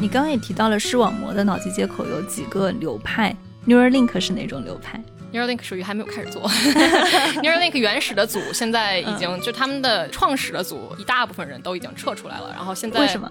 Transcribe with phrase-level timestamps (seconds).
[0.00, 4.98] 你刚刚也提到了视网膜的脑机接口有几个流派，Neuralink 是哪种流派
[5.30, 6.48] ？Neuralink 属于还没有开始做，
[7.42, 13.30] Neuralink 原始的组现在已经就他们的创始的组一大部分人都已经撤出来了，然后现在为什么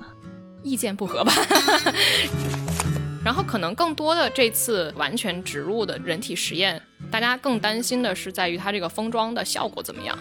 [0.62, 1.34] 意见不合吧？
[3.26, 6.80] 然后可能更多的这次完全植入的人体实验，
[7.10, 10.18] 大家更担心的是在于它这个封装的效果怎么样。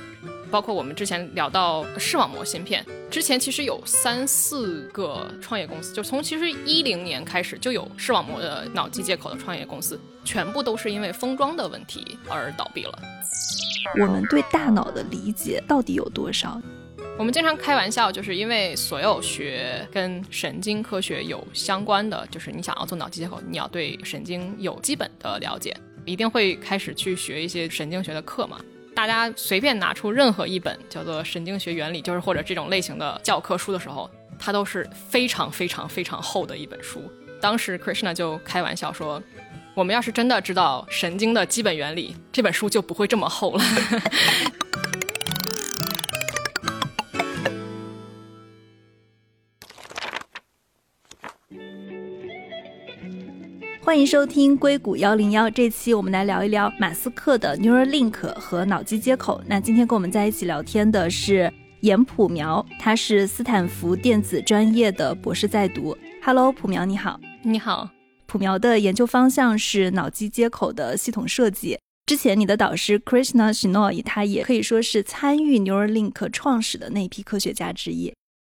[0.50, 12.98] 包括我们之前聊到视网膜芯片，之前其实有三四个创业公司，就从其实一零年开始就有视网膜的脑机接口的创业公司，全部都是因为封装的问题而倒闭了。
[14.00, 16.60] 我们对大脑的理解到底有多少？
[17.18, 28.60] 我们经常开玩笑，就是因为所有学跟神经科学有相关的，就是你想要做脑机接口，你要对神经有基本的了解，一定会开始去学一些神经学的课嘛。
[28.94, 37.02] 大家随便拿出任何一本叫做《神经学原理》，就是或者这种类型的教科书的时候，它都是非常非常非常厚的一本书。
[37.40, 39.22] 当时 Krishna 就开玩笑说
[39.74, 43.62] ：“我们要是真的知道神经的基本原理，这本书就不会这么厚了。”
[53.88, 59.42] 欢迎收听硅谷幺零幺，这期我们来聊一聊马斯克的 Neuralink 和脑机接口。
[59.46, 65.96] 那今天跟我们在一起聊天的是严普苗，他是斯坦福电子专业的博士在读。
[66.22, 67.18] Hello，普苗你好。
[67.42, 67.88] 你好。
[68.26, 71.78] 普苗的研究方向是脑机接口的系统设计。
[72.04, 78.12] 之前你的导师 Krishna Shenoy，他也可以说是参与 Neuralink 创始的那批科学家之一。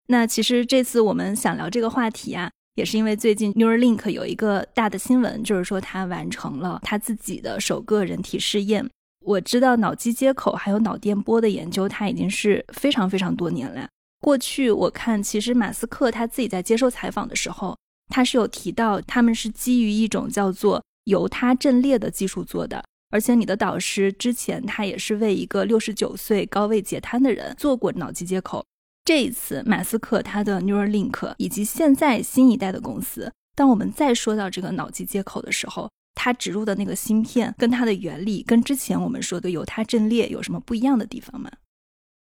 [0.07, 2.51] 那其实这次我们想聊这个话题啊。
[2.79, 8.89] 也是因为最近 Neuralink 有一个大的新闻，就是说他完成了他自己的首个人体试验。
[9.27, 13.89] 我知道脑机接口还有脑电波的研究，它已经是非常非常多年了。
[14.21, 17.77] 过去我看，其实马斯克他自己在接受采访的时候，
[18.15, 22.85] 他是有提到他们是基于一种叫做犹他阵列的技术做的。
[23.11, 28.65] 而且你的导师之前他也是为一个六十九岁高位截瘫的人做过脑机接口。
[29.09, 41.51] 这一次，马斯克他的 Neuralink 以及现在新一代的公司，当我们再说到这个脑机接口的时候，它植入的那个芯片跟它的原理，跟之前我们说的犹他阵列有什么不一样的地方吗？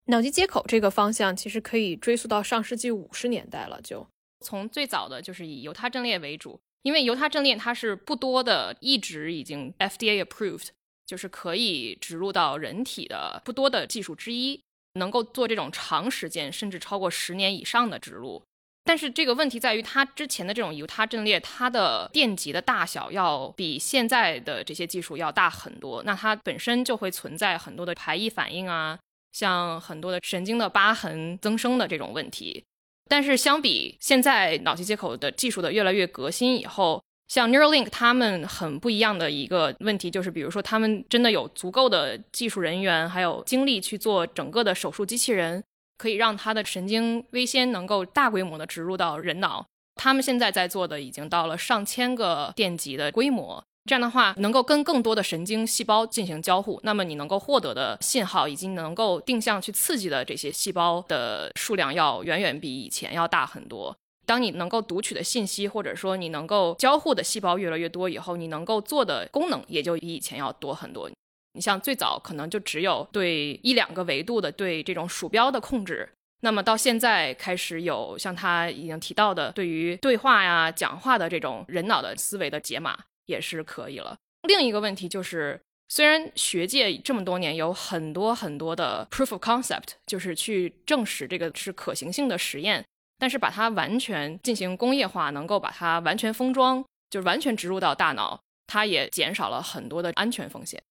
[0.06, 4.08] 脑机接口这个方向其实可以追溯到上世纪五十年代了，就
[4.40, 10.68] 从最早的就是以犹他阵列为主，因为犹他阵列它是不多的，一直已经 FDA approved，
[11.06, 14.62] 就是可以植入到人体的不多的技术之一。
[14.98, 18.44] 能够做这种长时间甚至超过十年以上的植入，
[18.84, 28.98] 但是这个问题在于，它之前的这种犹他阵列，它的电极的大小要比现在的这些技术要大很多，那它本身就会存在很多的排异反应啊，
[29.34, 32.64] 像很多的神经的疤痕增生的这种问题。
[33.10, 45.64] 但是相比现在脑机接口的技术的越来越革新以后，像 Neuralink 他们很不一样的一个问题就是，比如说他们真的有足够的技术人员，还有精力去做整个的手术机器人，
[45.98, 49.66] 可以让他的神经微纤能够大规模的植入到人脑。
[49.96, 63.98] 他们现在在做的已经到了上千个电极的规模，这样的话能够跟更多的神经细胞进行交互，那么你能够获得的信号以及能够定向去刺激的这些细胞的数量要远远比以前要大很多。
[64.28, 71.10] 当你能够读取的信息，或者说你能够交互的细胞越来越多以后，你能够做的功能也就比以前要多很多。
[71.54, 76.08] 你像最早可能就只有对一两个维度的对这种鼠标的控制，
[76.42, 84.18] 那么到现在开始有像他已经提到的对于对话呀、讲话的这种人脑的思维的解码也是可以了。
[84.44, 92.86] 另一个问题就是，虽然学界这么多年有很多很多的 proof of concept，就是去证实这个是可行性的实验。
[93.20, 100.82] 但是把它完全进行工业化，能够把它完全封装，就完全植入到大脑，它也减少了很多的安全风险。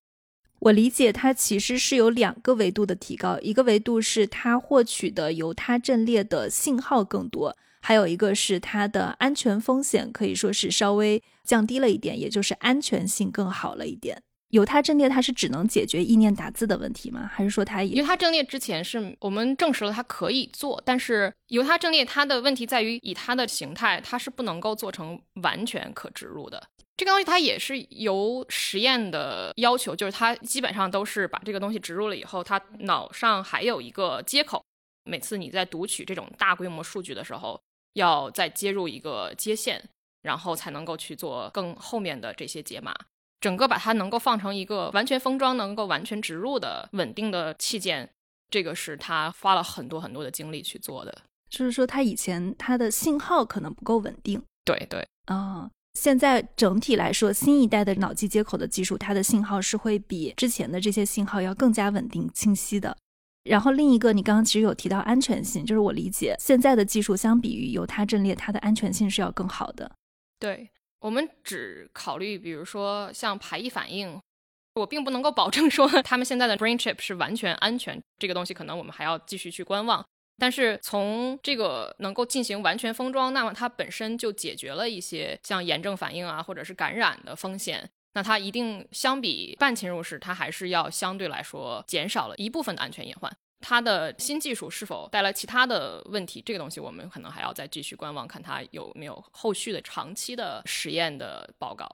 [0.58, 14.22] 我理解它其实是有两个维度的提高，一个维度是它获取的由它阵列的信号更多，还有一个是它的安全风险可以说是稍微降低了一点，也就是安全性更好了一点。
[14.50, 17.28] 犹他阵列它是只能解决意念打字的问题吗？
[17.32, 26.62] 还是说它犹他阵列之前是我们证实了它可以做，但是犹他阵列它的问题在于以它的形态，它是不能够做成完全可植入的。
[26.96, 34.64] 这个东西它也是由实验的要求，就是它基本上都是把这个东西植入了以后，它脑上还有一个接口，
[35.04, 37.60] 每次你在读取这种大规模数据的时候，
[37.94, 39.82] 要再接入一个接线，
[40.22, 42.94] 然后才能够去做更后面的这些解码。
[43.40, 48.10] 整个把它能够放成一个完全封装、能够完全植入的稳定的器件，
[48.50, 51.22] 这个是他花了很多很多的精力去做的。
[51.48, 62.96] 就是说，他以前他的信号可能不够稳定，对对，啊，现在整体来说，新一代的脑机接口的技术，它的信号是会比之前的这些信号要更加稳定、清晰的。
[63.44, 69.90] 然后另一个，你刚刚其实有提到安全性，就是我理解现在的技术相比于犹他阵列，它的安全性是要更好的。
[70.40, 70.68] 对
[71.06, 74.20] 我们只考虑，比如说像排异反应，
[74.74, 80.04] 我并不能够保证说他们现在的 brain chip 是完全安全，这个东西可能我们还要继续去观望。
[80.36, 87.88] 但是从这个能够进行完全封装，那么它本身就解决了一些像炎症反应啊，或者是感染的风险。
[88.14, 93.32] 那它一定相比半侵入式，它还是要相对来说减少了一部分的安全隐患。
[93.60, 101.88] 它的新技术是否带来其他的问题，这个东西我们可能还要再继续观望，看它有没有后续的长期的实验的报告。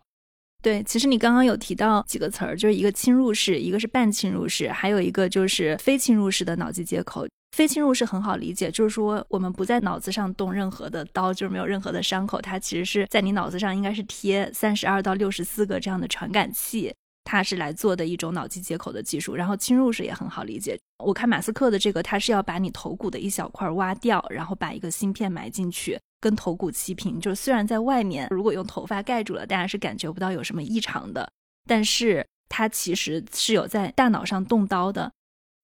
[0.62, 7.26] 对，其实你刚刚有提到几个词儿，就是一个侵入式，一个是半侵入式，还有一个就是非侵入式的脑机接口。
[7.56, 19.34] 非侵入式很好理解，就是说我们不在脑子上动任何的刀，就是没有任何的伤口，它其实是在你脑子上应该是贴三十二到六十四个这样的传感器，它是来做的一种脑机接口的技术。
[19.34, 27.20] 然后侵入式也很好理解，我看马斯克的这个，它是要把你头骨的一小块挖掉，然后把一个芯片埋进去，跟头骨齐平。
[27.20, 31.30] 就是虽然在外面如果用头发盖住了，大家是感觉不到有什么异常的，
[31.66, 35.12] 但是它其实是有在大脑上动刀的。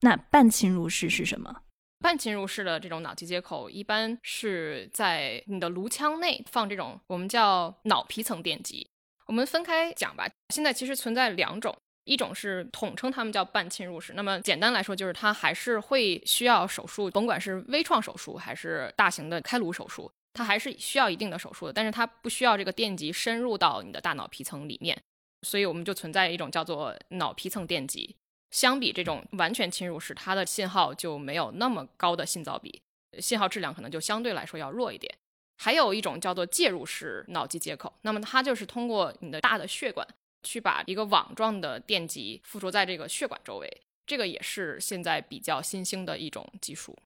[0.00, 1.62] 那半侵入式是什么？
[2.00, 8.88] 半侵入式的这种脑机接口，一般是在你的颅腔内放这种我们叫脑皮层电极。
[9.28, 10.26] 我们分开讲吧。
[10.48, 14.14] 现在其实存在两种，一种是统称它们叫半侵入式。
[14.14, 21.72] 那么简单来说，就是它还是会需要手术，甭管是微创手术还是大型的开颅手术，它还是需要一定的手术的。
[21.72, 24.98] 但是它不需要这个电极深入到你的大脑皮层里面，
[25.46, 28.16] 所以我们就存在一种叫做脑皮层电极。
[28.50, 32.80] 相比这种完全侵入式，它的信号就没有那么高的信噪比，
[33.18, 35.14] 信号质量可能就相对来说要弱一点。
[35.60, 40.06] 还有一种叫做介入式脑机接口，那么它就是通过你的大的血管
[40.42, 43.68] 去把一个网状的电极附着在这个血管周围，
[44.06, 46.96] 这个也是现在比较新兴的一种技术。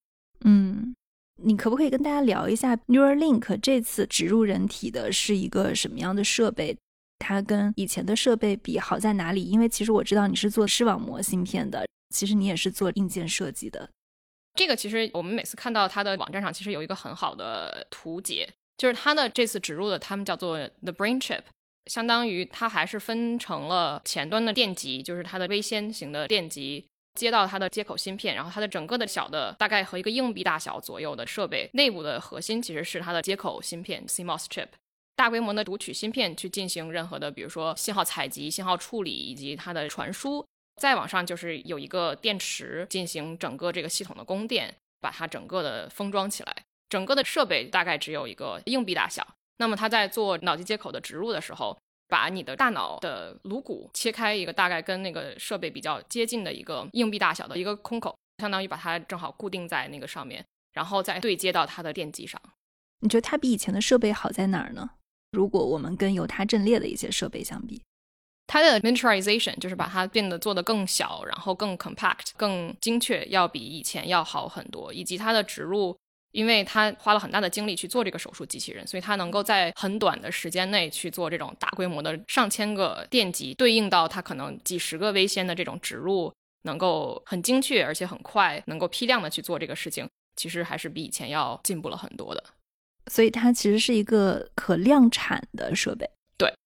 [0.44, 0.94] 嗯，
[1.43, 6.76] 你可不可以跟大家聊一下 Neuralink 这次植入人体的是一个什么样的设备？
[7.19, 9.44] 它跟以前的设备比好在哪里？
[9.44, 13.88] 因为其实我知道你是做视网膜芯片的，其实你也是做硬件设计的。
[14.54, 21.40] 这个其实我们每次看到它的网站上，其实有一个很好的图解，就是它的这次植入的，他们叫做 the brain chip，
[21.87, 26.84] 相当于它还是分成了前端的电极，就是它的微纤型的电极
[27.14, 34.69] 接到它的接口芯片，然后它的整个的小的大概和一个硬币大小左右的设备内部的核心其实是它的接口芯片 CMOS chip。
[35.14, 40.44] 大规模的读取芯片去进行任何的，比如说信号采集、信号处理以及它的传输。
[40.82, 46.56] 再往上就是有一个电池进行整个这个系统的供电，把它整个的封装起来。
[46.88, 49.25] 整个的设备大概只有一个硬币大小。
[49.58, 62.43] 那么它在做脑机接口的植入的时候，把你的大脑的颅骨切开一个大概跟那个设备比较接近的一个硬币大小的一个空口，相当于把它正好固定在那个上面，然后再对接到它的电机上。
[62.99, 64.90] 你觉得它比以前的设备好在哪儿呢？
[65.31, 67.81] 如果我们跟犹他阵列的一些设备相比，
[68.47, 74.93] 它的 miniaturization 就是把它变得做得更小，然后更 compact、更精确，要比以前要好很多。
[74.93, 75.97] 以及它的植入，
[76.33, 86.31] 因为它花了很大的精力去做这个手术机器人，所以它能够在很短的时间内去做这种大规模的上千个电极，对应到它可能几十个微纤的这种植入，
[86.65, 90.06] 能够很精确而且很快，能够批量的去做这个事情，
[90.37, 92.44] 其实还是比以前要进步了很多的。
[93.11, 96.08] 所以它其实是一个可量产的设备。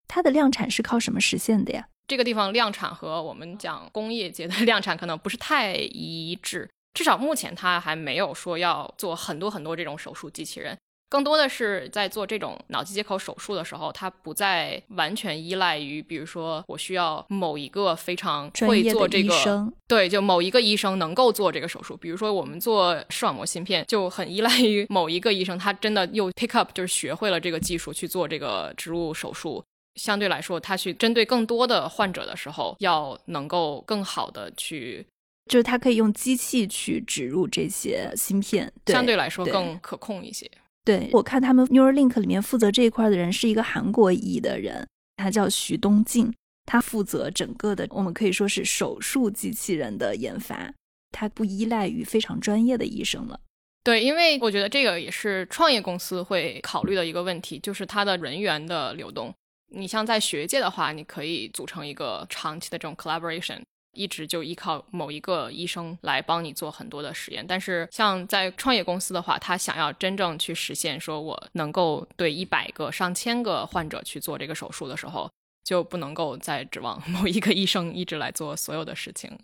[0.09, 1.87] 对，它的量产是靠什么实现的呀？
[2.09, 10.77] 这个地方量产和我们讲工业界的 量产可能不是太一致，至少目前它还没有说要做很多很多这种手术机器人。
[11.11, 21.97] 更多的是在做这种脑机接口手术的时候，它不再完全依赖于，比如说我需要某一个非常会做这个，对，就某一个医生能够做这个手术。
[21.97, 29.65] 比如说我们做视网膜芯片，就很依赖于某一个医生，他真的又 pick up，就是学会了这个技术去做这个植入手术。
[29.99, 35.05] 相对来说，他去针对更多的患者的时候，要能够更好的去，
[35.47, 40.51] 就是他可以用机器去植入这些芯片，对相对来说更可控一些。
[40.85, 46.33] 对我看他们 Neuralink 里面负责这一块的人是一个韩国裔的人，他叫徐东进，
[46.65, 50.73] 他负责整个的，我们可以说是手术机器人的研发，
[51.11, 53.41] 他不依赖于非常专业的医生了。
[53.85, 59.35] 对，因为我觉得这个也是创业公司会考虑的一个问题，就是它的人员的流动。
[59.69, 63.61] 你像在学界的话，你可以组成一个长期的这种 collaboration。
[63.95, 67.45] 一直就依靠某一个医生来帮你做很多的实验。
[67.45, 75.29] 但是像在创业公司的话，他想要真正去实现说我能够对一百个、上千个患者去做这个手术的时候，
[75.65, 79.37] 就不能够再指望某一个医生一直来做所有的事情。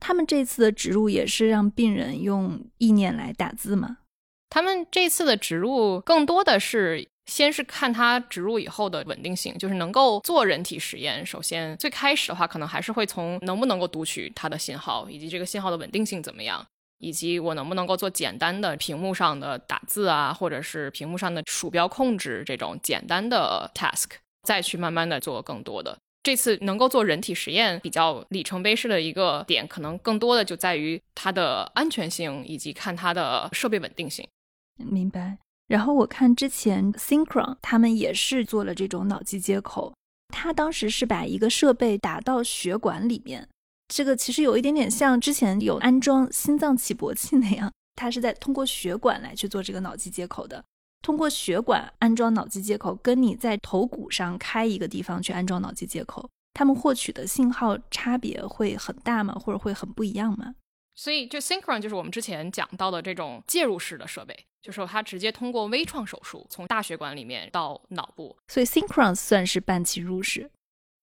[0.00, 3.98] 他们这次的植入也是让病人用意念来打字吗？
[4.48, 11.24] 他们这次的植入更多的是先是看它植入以后的稳定性，就是能够做人体实验。
[11.24, 16.66] 首先最开始的话，可能还是会从能不能够读取它的信号，以及这个信号的稳定性怎么样，
[16.98, 24.08] 以及我能不能够做简单的屏幕上的打字啊，或者是屏幕上的鼠标控制这种简单的 task，
[24.42, 25.96] 再去慢慢的做更多的。
[26.22, 34.26] 这次能够做人体实验比较里程碑式的一个点，可能更多的就在于它的安全性，以及看它的设备稳定性。
[34.76, 35.38] 明白。
[35.68, 39.94] 然后我看之前 Synchron 他们也是做了这种脑机接口，
[40.28, 43.46] 他当时是把一个设备打到血管里面，
[43.86, 50.64] 这个其实有一点点像之前有安装心脏起搏器那样，他是在通过血管来去做这个脑机接口的。
[51.00, 59.34] 通过血管安装脑机接口，跟你在头骨上开一个地方去安装脑机接口，他们获取的信号差别会很大吗？
[59.34, 60.54] 或者会很不一样吗？
[60.98, 68.36] 所以，就 Synchron 就是我们之前讲到的这种介入式的设备，就是它直接通过微创手术从大血管里面到脑部。
[68.48, 70.50] 所以 Synchron 算是半侵入式，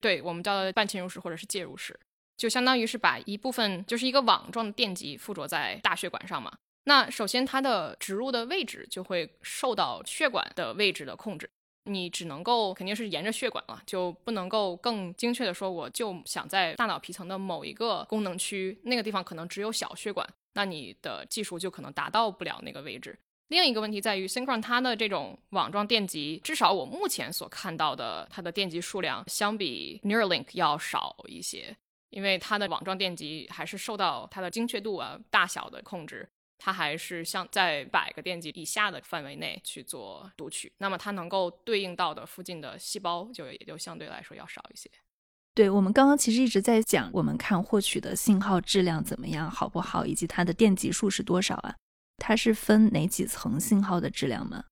[0.01, 1.97] 对我们叫的半侵入式或者是介入式，
[2.35, 6.51] 就相当于是把一部分就是一个网状的电极附着在大血管上嘛。
[6.83, 11.49] 那首先它的植入的位置就会受到血管的位置的控制。
[11.85, 23.17] 你只能够肯定是沿着血管了，就不能够更精确的说，我就想在大脑皮层的某一个功能区，那个地方可能只有小血管，那你的技术就可能达到不了那个位置。
[23.49, 31.77] 另一个问题在于，Synchron 它的这种网状电极，至少我目前所看到的，它的电极数量相比 Neuralink 要少一些，
[32.09, 36.27] 因为它的网状电极还是受到它的精确度啊、大小的控制。
[36.57, 44.89] 它还是像在百个电极以下的范围内去做读取，那么它能够对应到的附近的细胞就也就相对来说要少一些。
[45.53, 51.75] 对我们刚刚其实一直在讲，我们看获取的信号质量怎么样，好不好，以及它的电极数是多少啊？
[52.17, 54.65] 它是分哪几层信号的质量吗？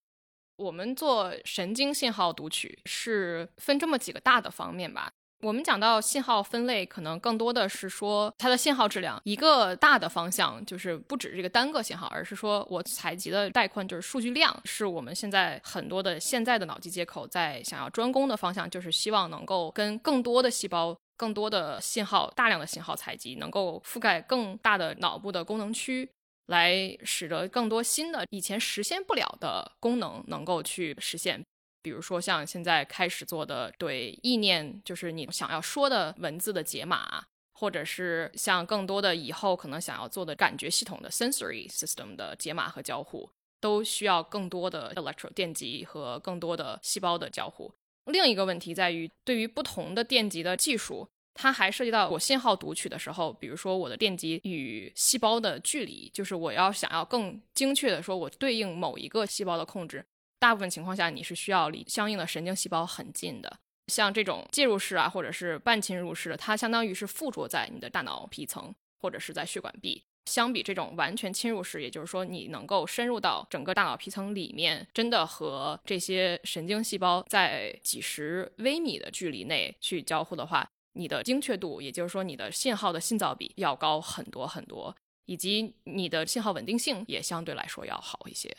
[0.57, 5.11] 我们做神经信号读取是分这么几个大的方面吧。
[5.43, 9.21] 我们讲到信号分类，可能更多的是说它的信号质量。
[9.25, 26.09] 一个大的方向就是不止这个单个信号，而是说我采集的带宽就是数据量，是我们现在很多的现在的脑机接口在想要专攻的方向，就是希望能够跟更多的细胞、更多的信号、大量的信号采集，能够覆盖更大的脑部的功能区，
[26.45, 31.43] 来使得更多新的以前实现不了的功能能够去实现。
[31.83, 47.71] 比如说像现在开始做的对意念，就是你想要说的文字的解码，或者是像更多的以后可能想要做的感觉系统的 sensory system 的解码和交互，都需要更多的 electro 电极和更多的细胞的交互。
[48.05, 60.05] 另一个问题在于，对于不同的电极的技术，它还涉及到我信号读取的时候，比如说我的电极与细胞的距离，就是我要想要更精确的说，我对应某一个细胞的控制。
[60.43, 63.59] 大部分情况下，你是需要离相应的神经细胞很近的。
[63.87, 70.03] 像这种介入式啊，或者是半侵入式的，它相当于是附着在你的大脑皮层或者是在血管壁。
[70.25, 84.93] 相比这种完全侵入式，也就是说你能够深入到整个大脑皮层里面，真的和这些神经细胞在几十微米的距离内去交互的话，你的精确度，也就是说你的信号的信噪比要高很多很多，
[85.25, 88.53] 以及你的信号稳定性也相对来说要好一些。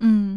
[0.00, 0.29] 嗯。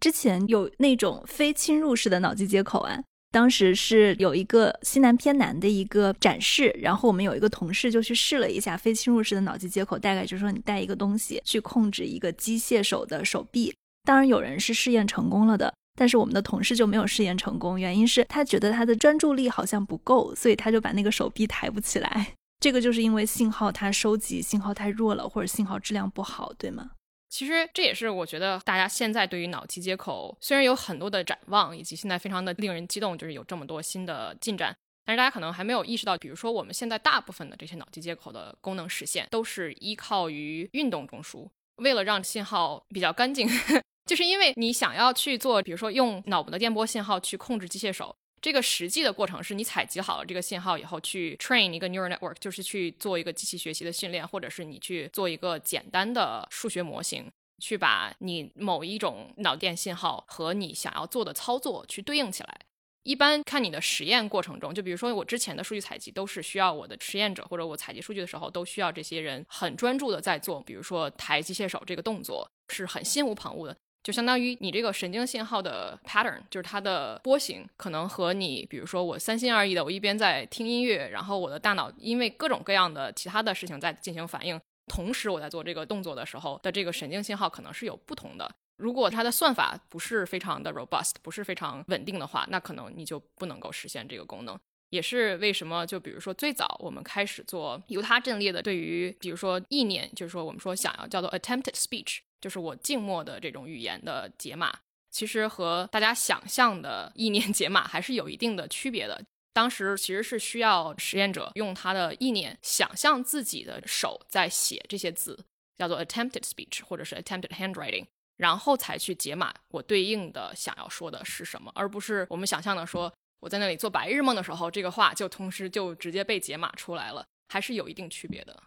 [0.00, 2.98] 之前有那种非侵入式的脑机接口啊，
[3.30, 13.72] 当时是有一个西南偏南的一个展示，然后我们有一个同事就去试了一下非侵入式的脑机接口，大概就是说你带一个东西去控制一个机械手的手臂。
[14.04, 22.34] 当然有人是试验成功了的，但是我们的同事就没有试验成功，原因是他觉得他的专注力好像不够，所以他就把那个手臂抬不起来。
[22.58, 26.90] 这个就是因为信号它收集信号太弱了，或者信号质量不好，对吗？
[27.30, 41.48] 其实这也是我觉得大家现在对于脑机接口虽然有很多的展望，以及现在非常的令人激动，就是有这么多新的进展，但是大家可能还没有意识到，比如说我们现在大部分的这些脑机接口的功能实现，都是依靠于运动中枢。
[41.76, 43.48] 为了让信号比较干净，
[44.04, 48.14] 就是因为你想要去做，比如说用脑部的电波信号去控制机械手。
[48.40, 62.60] 这个实际的过程是你采集好了这个信号以后，去 train 一个 neural network，就是去做一个机器学习的训练，或者是你去做一个简单的数学模型，去把你某一种脑电信号和你想要做的操作去对应起来。
[63.02, 88.50] 一般看你的实验过程中，就比如说我之前的数据采集都是需要我的实验者或者我采集数据的时候都需要这些人很专注的在做，比如说抬机械手这个动作是很心无旁骛的，就相当于你这个神经信号的 pattern，就是它的波形可能和你比如说我三心二意的，我一边在听音乐，然后我的大脑因为各种各样的其他的事情在进行反应，同时我在做这个动作的时候的这个神经信号可能是有不同的。
[88.78, 94.58] 如果它的算法不是非常的 robust，不是非常稳定的话，那可能你就不能够实现这个功能。
[94.88, 104.72] 也是为什么，就比如说最早我们开始做犹他阵列的，对于比如说意念，就是说我们说想要叫做 attempted speech，就是我静默的这种语言的解码，
[105.10, 109.22] 其实和大家想象的意念解码还是有一定的区别的。
[109.52, 115.38] 当时其实是需要实验者用他的意念想象自己的手在写这些字，
[115.76, 118.06] 叫做 attempted speech 或者是 attempted handwriting。
[118.36, 128.62] 然后才去解码我对应的想要说的是什么，而不是我们想象的说我在那里做白日梦的时候，这个话就同时就直接被解码出来了，还是有一定区别的。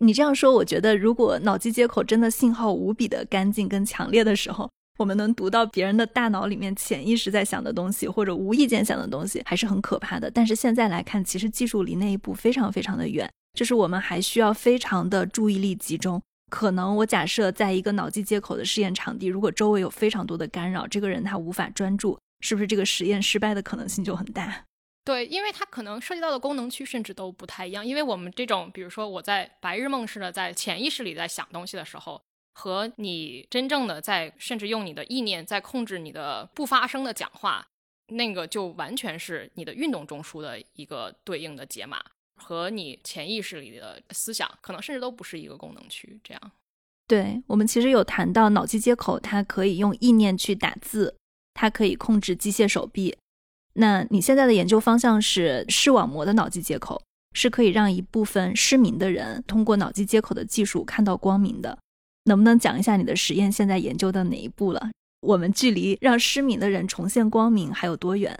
[0.00, 10.30] 你这样说，我觉得如果脑机接口真的信号无比的干净跟强烈的时候，我们能读到别人的大脑里面潜意识在想的东西，或者无意间想的东西，还是很可怕的。
[10.30, 16.20] 但是现在来看，其实技术离那一步非常非常的远，就是我们还需要非常的注意力集中。
[16.50, 24.64] 可能我假设在一个脑机接口的试验场地，如果周围有非常多的干扰，这个人他无法专注，是不是这个实验失败的可能性就很大？
[25.04, 27.84] 对，因为它可能涉及到的功能区甚至都不太一样。
[27.86, 32.20] 因为我们这种，比如说我在白日梦似的在潜意识里在想东西的时候，
[32.54, 37.66] 和你真正的在甚至用你的意念在控制你的不发声的讲话，
[38.08, 42.02] 那个就完全是你的运动中枢的一个对应的解码。
[42.36, 46.18] 和你潜意识里的思想，可能甚至都不是一个功能区。
[46.24, 46.52] 这样，
[47.06, 51.16] 对我们其实有谈到脑机接口，它可以用意念去打字，
[51.54, 53.16] 它可以控制机械手臂。
[53.74, 57.02] 那你现在的研究方向是视网膜的脑机接口，
[57.32, 61.78] 是可以让一部分失明的人通过脑机接口的技术看到光明的。
[62.24, 64.90] 能不能讲一下你的实验现在研究的哪一步了？
[65.20, 68.38] 我们距离让失明的人重现光明还有多远？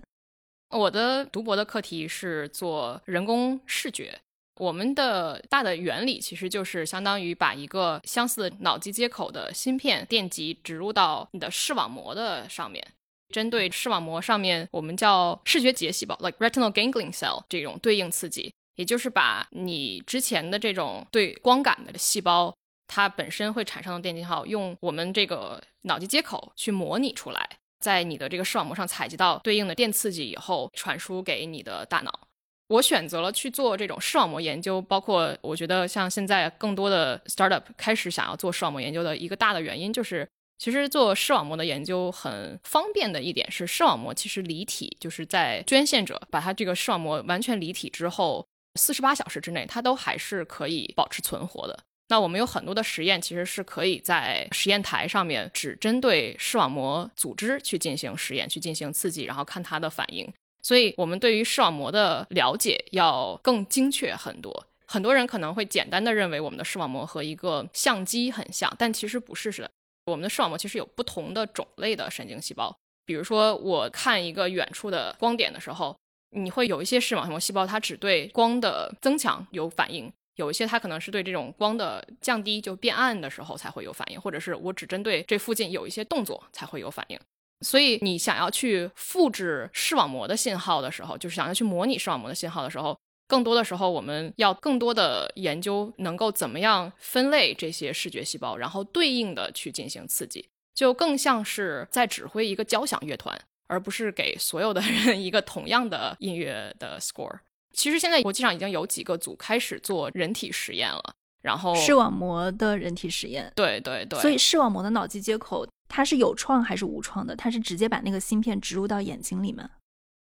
[0.70, 4.18] 我的读博的课题是做人工视觉。
[4.60, 12.86] 我们的大的原理其实就是相当于把一个相似脑机接口的芯片电极植入到你的视网膜的上面，
[13.30, 22.54] 针对视网膜上面我们叫视觉结细胞 （like retinal ganglion cell） 这种对应刺激，也就是把你之前的这种对光感的细胞，
[22.86, 27.48] 它本身会产生的电信号，用我们这个脑机接口去模拟出来。
[27.80, 32.20] 在你的这个视网膜上采集到对应的电刺激以后，传输给你的大脑。
[32.68, 40.26] 我选择了去做这种视网膜研究，包括我觉得像现在更多的 startup 开始想要做视网膜研究的一个大的原因，就是
[40.58, 51.78] 其实做视网膜的研究很方便的一点是，视网膜其实离体，就是在捐献者把它这个视网膜完全离体之后，四十八小时之内，它都还是可以保持存活的。
[52.08, 60.30] 那我们有很多的实验，其实是可以在实验台上面只针对视网膜组织去进行实验，去进行刺激，然后看它的反应。
[60.62, 64.66] 所以，我们对于视网膜的了解要更精确很多。
[64.86, 69.70] 很多人可能会简单的认为我们的视网膜和一个相机很像，但其实不是的。
[70.06, 72.76] 我们的视网膜其实有不同的种类的神经细胞。
[73.06, 75.96] 比如说，我看一个远处的光点的时候，
[76.30, 80.12] 你会有一些视网膜细胞，它只对光的增强有反应。
[80.36, 87.18] 有一些它可能是对这种光的降低就变暗的时候才会有反应，或者是我只针对这附近有一些动作才会有反应。
[87.60, 107.38] 所以你想要去复制视网膜的信号的时候，就是想要去模拟视网膜的信号的时候，更多的时候我们要更多的研究能够怎么样分类这些视觉细胞，然后对应的去进行刺激，就更像是在指挥一个交响乐团，而不是给所有的人 一个同样的音乐的 score。
[107.72, 117.34] 其实现在国际上已经有几个组开始做人体实验了，然后视网膜的人体实验，对对对，所以视网膜的脑机接口它是有创还是无创的？
[117.34, 119.70] 它是直接把那个芯片植入到眼睛里吗？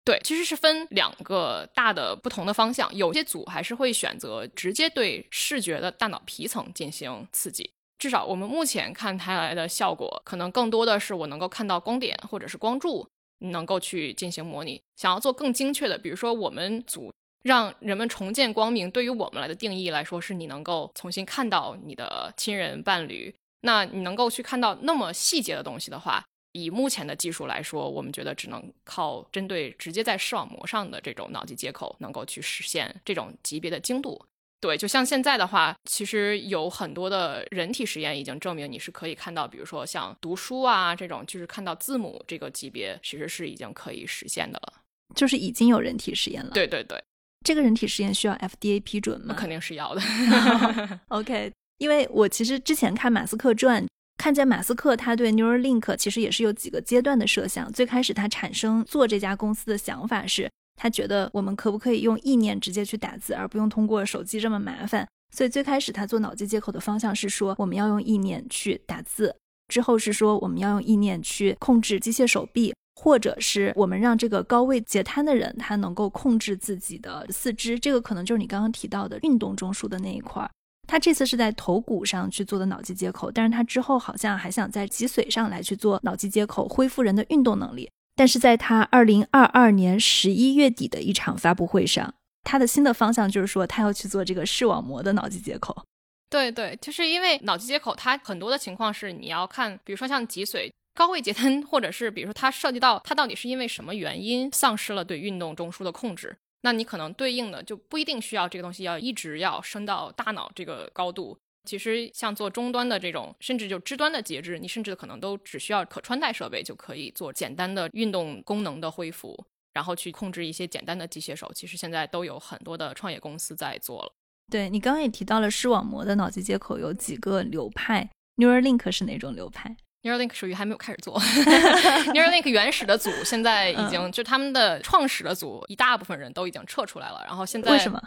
[0.04, 14.80] 对，其实是分两个大的不同的方向，有些组还是会选择直接对视觉的大脑皮层进行刺激，至少我们目前看它来的效果，可能更多的是我能够看到光点或者是光柱，能够去进行模拟。
[14.96, 17.12] 想要做更精确的，比如说我们组。
[17.44, 23.34] 让人们重见光明，对于我们来的定义来说，是你能够重新看到你的亲人伴侣。
[23.60, 34.24] 那你能够去看到那么细节的东西的话，以目前的技术来说，我们觉得只能靠针对直接在视网膜上的这种脑机接口，能够去实现这种级别的精度。
[34.60, 44.72] 对，就像现在的话，其实有很多的人体实验已经证明，你是可以看到，比如说像读书啊这种，就是看到字母这个级别，其实是已经可以实现的了。
[45.14, 47.02] 就是已经有人体实验了。，对对对，
[47.44, 49.34] 这个人体实验需要 FDA 批准吗？
[49.34, 50.00] 肯定是要的。
[51.08, 53.86] OK，因为我其实之前看马斯克传，
[54.24, 57.70] 看见马斯克他对 Neuralink 其实也是有几个阶段的设想。
[57.70, 65.06] 最开始他产生做这家公司的想法是，他觉得我们可不可以用意念直接去打字，而不用通过手机这么麻烦。
[65.36, 69.36] 所以最开始他做脑机接口的方向是说，我们要用意念去打字，
[69.68, 72.72] 之后是说我们要用意念去控制机械手臂。
[72.98, 80.48] 或者是我们让这个高位截瘫的人，他能够控制自己的四肢，这个可能就是你刚刚提到的运动中枢的那一块。
[80.86, 87.90] 他这次是在头骨上去做的脑机接口，但是他之后好像还想在脊髓上来去做脑机接口，恢复人的运动能力。
[88.16, 95.84] 但是在他二零二二年十一月底的一场发布会上，他的新的方向就是说他要去做这个视网膜的脑机接口。
[96.30, 111.38] 对对，就是因为脑机接口，它很多的情况是你要看，比如说像脊髓高位截瘫，或者是比如说它涉及到它到底是因为什么原因丧失了对运动中枢的控制，那你可能对应的就不一定需要这个东西要一直要升到大脑这个高度。
[111.64, 119.38] 其实像做终端的这种，甚至就肢端的截肢，你甚至可能都只需要可穿戴设备就可以做简单的运动功能的恢复，
[119.74, 121.50] 然后去控制一些简单的机械手。
[121.54, 124.12] 其实现在都有很多的创业公司在做了。
[124.50, 129.76] 对你刚刚也提到了视网膜的脑机接口有几个流派，Neuralink 是哪种流派？
[130.04, 131.18] Neuralink 属于还没有开始做，
[132.14, 138.00] Neuralink 原始的组现在已经、嗯就他们的创始的组一大部分人都已经撤出来了，然后现在为什么？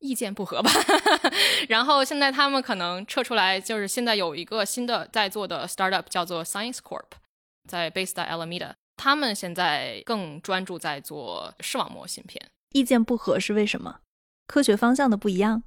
[0.00, 0.70] 意见不合吧？
[1.68, 7.04] 然后现在他们可能撤出来，就是现在有一个新的在做的 startup 叫做 Science Corp，
[7.68, 12.40] 在 based 在 Alameda，他们现在更专注在做视网膜芯片。
[12.72, 14.00] 意见不合是为什么？
[14.46, 15.62] 科学方向的不一样。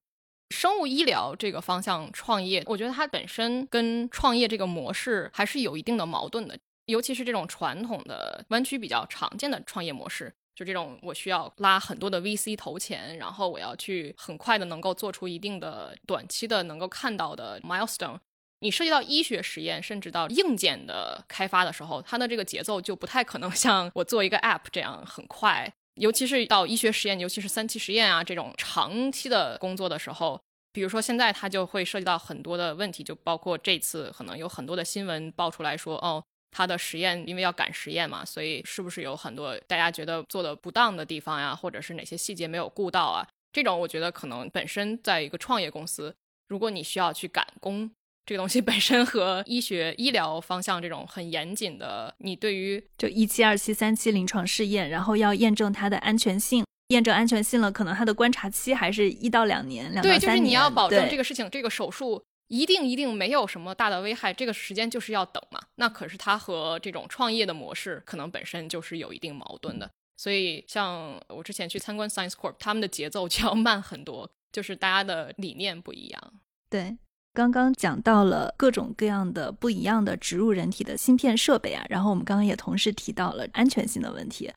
[0.49, 18.19] 生物医疗这个方向创业，我觉得它本身跟创业这个模式还是有一定的矛盾的，尤其是这种传统的弯曲比较常见的创业模式，就这种我需要拉很多的 VC 投钱，然后我要去很快的能够做出一定的短期的能够看到的 milestone。
[18.59, 25.73] 你涉及到医学实验，甚至到硬件的开发的时候，它的这个节奏就不太可能像我做一个 app 这样很快。
[25.95, 43.27] 尤其是到医学实验，尤其是三期实验啊这种长期的工作的时候，比如说现在它就会涉及到很多的问题，就包括这次可能有很多的新闻爆出来说，哦，它的实验因为要赶实验嘛，所以是不是有很多大家觉得做的不当的地方呀，或者是哪些细节没有顾到啊？
[43.51, 46.15] 这种我觉得可能本身在一个创业公司，
[46.47, 47.91] 如果你需要去赶工。
[48.25, 56.63] 这个东西本身和医学医疗方向这种很严谨的，你对于就一期、二期、三期临床试验，然后要验证它的安全性。
[56.89, 60.37] 验证安全性了，可能它的观察期还是一到两年，两到对，三年。
[60.37, 65.59] 就是你要保证这个事情，这个手术一定一定没有什么大的危害，这个时间就是要等嘛。
[65.75, 69.89] 那可是它和这种创业的模式可能本身就是有一定矛盾的。
[70.15, 76.33] 所以像我之前去参观 Science Corp，他们的节奏就要慢很多，就是大家的理念不一样。
[76.69, 76.97] 对，
[77.33, 84.51] 刚刚讲到了各种各样的不一样的植入人体的芯片设备啊，然后我们刚刚也同时提到了安全性的问题。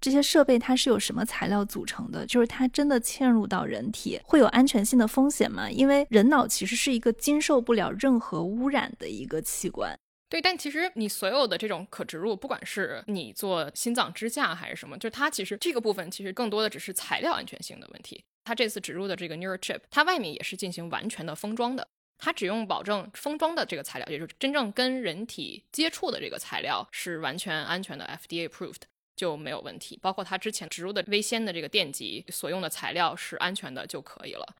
[0.00, 2.24] 这些设备它是由什么材料组成的？
[2.24, 5.70] 就是它真的嵌入到人体会有安全性的风险吗？
[5.70, 9.94] 因为人脑其实是一个经受不了任何污染的一个器官。
[10.30, 18.24] 对，但其实你所有的这种可植入，不管是你做心脏支架还是什么，就是它其实这个部分其实更多的只是材料安全性的问题。
[18.42, 21.86] 它这次植入的这个 NeuroChip，它外面也是进行完全的封装的，
[22.24, 28.82] 它只用保证封装的这个材料，也就是真正跟人体接触的这个材料是完全安全的，FDA approved
[29.16, 29.98] 就没有问题。
[30.00, 34.54] 包括它之前植入的微纤的这个电极所用的材料是安全的就可以了。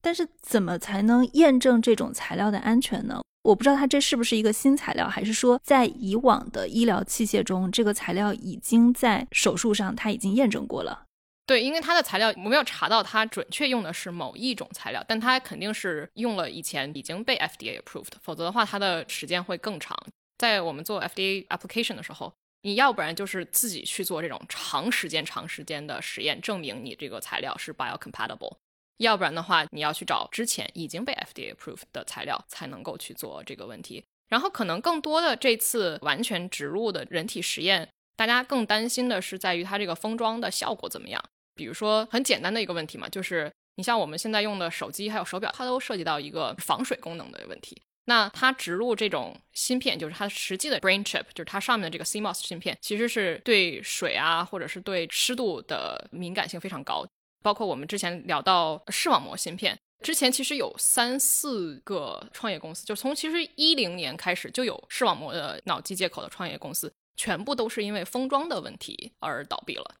[0.00, 3.20] 但是怎么才能验证这种材料的安全呢？
[3.42, 11.05] 我不知道它这是不是一个新材料，还是说在以往的医疗器械中，这个材料已经在手术上它已经验证过了。
[11.46, 19.96] 对，因为它的材料我没有查到它准确用的是某一种材料，但它肯定是用了以前已经被 FDA approved，否则的话它的时间会更长。
[20.38, 22.32] 在我们做 FDA application 的时候，
[22.62, 28.56] 你要不然就是自己去做这种长时间、长时间的实验，证明你这个材料是 biocompatible。
[28.98, 34.02] 要不然的话，你要去找之前已经被 FDA approved 的材料，才能够去做这个问题。
[34.28, 41.24] 然后可能更多的这次完全植入的人体实验，大家更担心的是在于它这个封装的效果怎么样。
[41.56, 47.82] 比如说很简单的一个问题嘛，就是你像我们现在用的手机还有手表，它都涉及到一个防水功能的问题。
[48.08, 57.04] 那它植入这种芯片，就是它实际的 brain chip，就是它上面的这个 CMOS 芯片，其实是对水啊或者是对湿度的敏感性非常高。
[57.42, 69.94] 包括我们之前聊到视网膜芯片，之前其实有三四个创业公司，就从其实一零年开始就有视网膜的脑机接口的创业公司，全部都是因为封装的问题而倒闭了。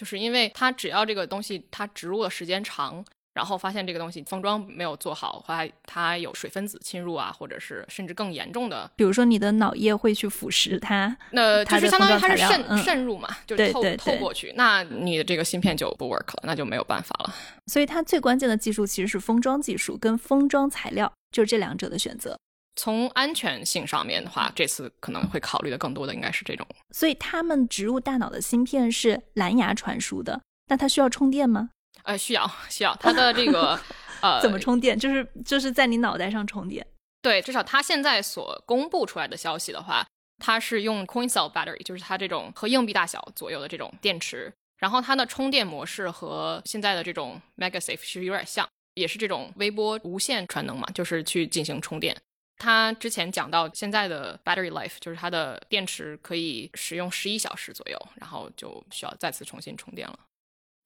[0.00, 3.04] 就是因为它只要这个东西它植入的时间长。
[3.32, 17.32] 然后发现这个东西封装没有做好，还它有水分子侵入啊，或者是甚至更严重的，比如说你的脑液会去腐蚀它，那就是相当于它是渗嗯、渗入嘛，就是透透过去，那你的这个芯片就不 work 了，那就没有办法了。
[17.68, 22.36] 所以它最关键的技术其实是封装技术跟封装材料，就是这两者的选择。
[22.82, 26.66] 从安全性上面的话，这次可能会考虑的更多的应该是这种。
[26.92, 31.68] 所以他们植入大脑的芯片是蓝牙传输的，那它需要充电吗？
[32.04, 33.78] 呃，需要需要，它的这个
[34.22, 34.98] 呃，怎么充电？
[34.98, 36.86] 就是就是在你脑袋上充电。
[37.20, 40.06] 对，至少它现在所公布出来的消息的话，
[40.42, 52.16] 它是用 coin cell battery，就是它这种和硬币大小左右的这种电池，然后它的充电模式和现在的这种 MagSafe 其实有点像，也是这种微波无线传能嘛，就是去进行充电。
[52.60, 60.18] 它之前讲到现在的 battery life，就是它的电池可以使用十一小时左右，然后就需要再次重新充电了。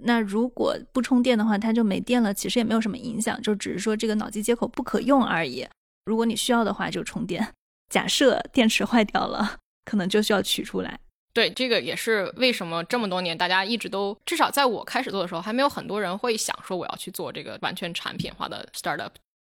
[0.04, 5.66] 那如果不充电的话，它就没电了，其实也没有什么影响，就只是说这个脑机接口不可用而已。
[6.04, 7.54] 如果你需要的话，就充电。
[7.90, 10.98] 假设电池坏掉了，可能就需要取出来。
[11.32, 19.10] 对，这个也是为什么这么多年大家一直都，至少在我开始做的时候，还没有很多人会想说我要去做这个完全产品化的 startup，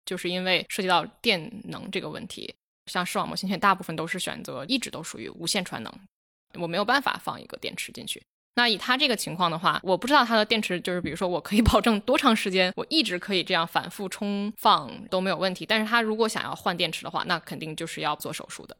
[0.08, 2.56] 就是因为涉及到电能这个问题。
[2.88, 5.93] 像视网膜芯片，大部分都是选择一直都属于无线传能，
[6.54, 8.24] 我没有办法放一个电池进去。
[8.56, 15.65] 那以它这个情况的话，我不知道它的电池就是，比如说我可以 保证多长时间，我一直可以这样反复充放都没有问题。
[15.65, 18.76] 但是它如果想要换电池的话，那肯定就是要做手术的。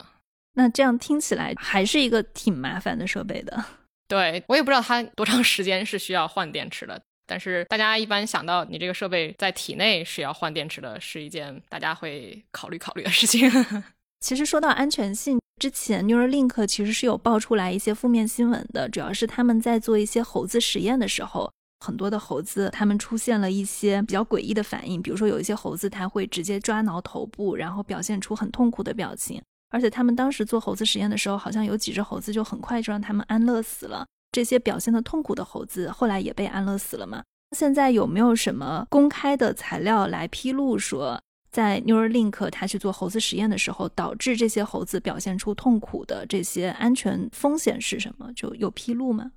[0.54, 3.64] 那这样听起来还是一个挺麻烦的设备的。
[4.08, 13.52] 对我也不知道它多长时间是需要换电池的，但是大家一般想到你这个设备在体内是要换电池的，是一件大家会考虑考虑的事情。
[14.22, 21.52] 其实说到安全性，之前 Neuralink 其实是有爆出来一些负面新闻的，主要是他们在做一些猴子实验的时候，
[21.86, 34.06] 很多的猴子他们出现了一些比较诡异的反应，比如说有一些猴子它会直接抓挠头部，然后表现出很痛苦的表情，而且他们当时做猴子实验的时候，好像有几只猴子就很快就让他们安乐死了。
[34.32, 37.24] 这些表现的痛苦的猴子后来也被安乐死了嘛？
[37.56, 41.20] 现在有没有什么公开的材料来披露说？
[41.50, 48.32] 在 Neuralink 他去做猴子实验的时候，导致这些猴子表现出痛苦的这些安全风险是什么？
[48.36, 49.32] 就有披露吗？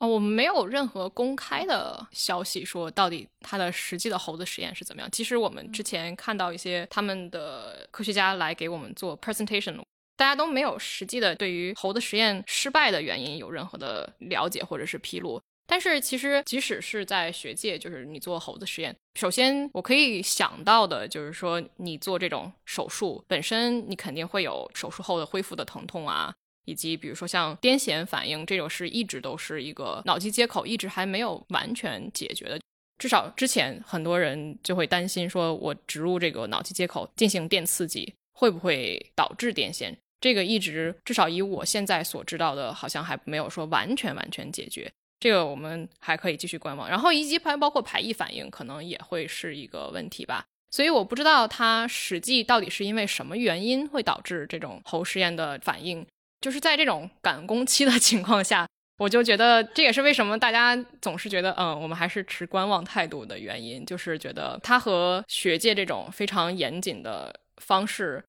[0.00, 5.08] 哦，我们没有任何公开的消息说到底它的实际的猴子实验是怎么样。
[5.12, 9.80] 其实我们之前看到一些他们的科学家来给我们做 presentation，
[10.16, 15.40] 大家都没有实际的对于猴子实验失败的原因有任何的了解或者是披露。
[15.66, 26.34] 但是其实，即使是在学界，就是你做猴子实验，首先我可以想到的就是说，你做这种手术本身，你肯定会有手术后的恢复的疼痛啊，
[26.66, 32.60] 以及比如说像癫痫反应这种是一直都是一个脑机接口一直还没有完全解决的。
[32.98, 39.96] 至少之前很多人就会担心说，我植入这个脑机接口进行电刺激，会不会导致癫痫？
[40.24, 44.90] 这个一直至少以我现在所知道的，好像还没有说完全完全解决。
[45.20, 50.42] 这个我们还可以继续观望，然后以及排包括排异反应，可能也会是一个问题吧。
[50.70, 56.06] 所以我不知道它实际到底是因为什么原因会导致这种猴实验的反应。
[56.40, 68.24] 就是在这种赶工期的 情况下，我就觉得这也是为什么大家总是觉得，嗯，我们还是持观望态度的原因，就是觉得它和学界这种非常严谨的方式，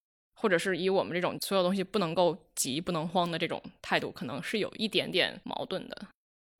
[0.45, 5.99] 或者是以我们这种所有东西不能够急不能慌的这种态度，可能是有一点点矛盾的。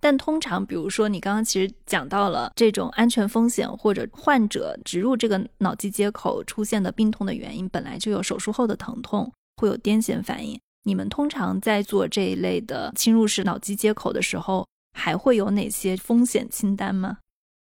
[0.02, 10.60] 但通常，比如说你刚刚其实讲到了这种安全风险，或者患者植入这个脑机接口出现的病痛的原因，本来就有手术后的疼痛，会有癫痫反应。
[10.82, 14.68] 你们通常在做这一类的侵入式脑机接口的时候，
[14.98, 17.20] 还会有哪些风险清单吗？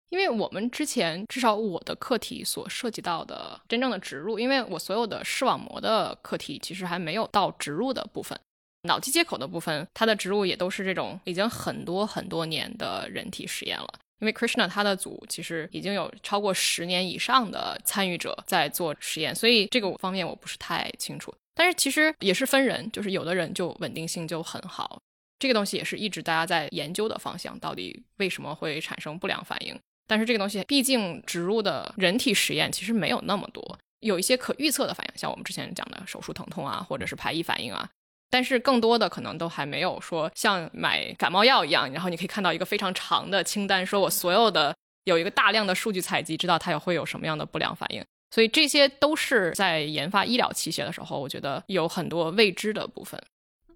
[0.09, 8.39] 因为我们之前至少我的课题所涉及到的真正的植入，因为我所有的视网膜的课题其实还没有到植入的部分。
[8.83, 13.87] 脑机接口的部分，它的植入也都是这种已经很多很多年的人体实验了。
[14.19, 21.31] 因为 Krishna 他的组其实已经有超过十年以上的参与者在做实验，所以这个方面我不是太清楚。
[21.53, 24.99] 但是其实也是分人，就是有的人就稳定性就很好，
[25.37, 29.77] 这个东西也是一直大家在研究的方向，到底为什么会产生不良反应？
[30.07, 37.87] 但是这个东西毕竟植入的人体实验其实没有那么多，有一些可预测的反应，像我们之前讲的手术疼痛啊，或者是排异反应啊。
[38.29, 48.03] 但是更多的可能都还没有说像买感冒药一样，然后你可以看到一个非常长的清单，说我所有的有一个大量的数据采集，知道它有会有什么样的不良反应。
[48.31, 53.21] 所以这些都是在研发医疗器械的时候，我觉得有很多未知的部分。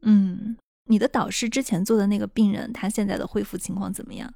[0.01, 0.57] 嗯，
[0.89, 4.33] 你的导师之前做的那个病人，他现在的恢复情况怎么样？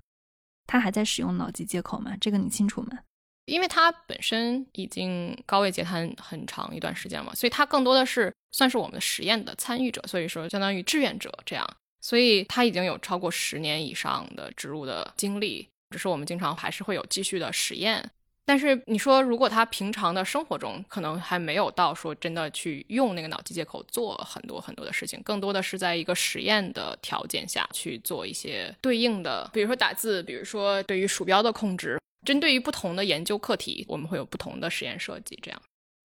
[0.67, 2.15] 他还在使用脑机接口吗？
[2.19, 2.99] 这个你清楚吗？
[3.45, 11.67] 因为他本身已经高位截瘫很长一段时间了，所以他更多的是算是我们实验的参与者，所以说相当于志愿者这样。
[12.01, 18.11] 所以他已经有超过十年以上的植入的经历，只是我们经常还是会有继续的实验。
[18.47, 35.39] 但是你说，如果他平常的生活中可能还没有到说真的去用那个脑机接口做很多很多的事情，更多的是在一个实验的条件下去做一些对应的，比如说打字，比如说对于鼠标的控制，针对于不同的研究课题，我们会有不同的实验设计。
[35.41, 35.59] 这样，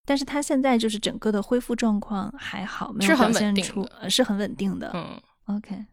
[0.05, 4.89] 但是他现在就是整个的恢复状况还好，没有表现出是很稳定的。
[4.95, 5.85] 嗯，OK。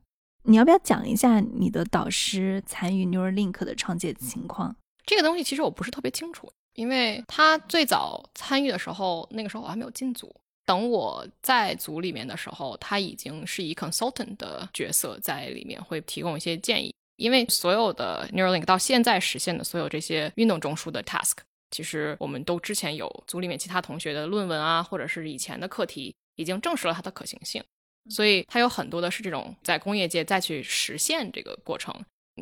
[0.45, 4.75] 你要不要讲一下你的导师参与 Neuralink 的创建情况？
[5.09, 10.31] 这个东西其实我不是特别清楚，因为他最早参与的时候，那个时候我还没有进组。
[10.67, 16.95] 等我在组里面的时候，他已经是以 consultant 的角色在里面，会提供一些建议。
[17.17, 21.39] 因为所有的 Neuralink 到现在实现的所有这些运动中枢的 task，
[21.71, 27.65] 其实我们都之前有组里面其他同学的论文啊，或者是以前的课题，已经证实了它的可行性。
[28.11, 31.95] 所以它有很多的是这种在工业界再去实现这个过程，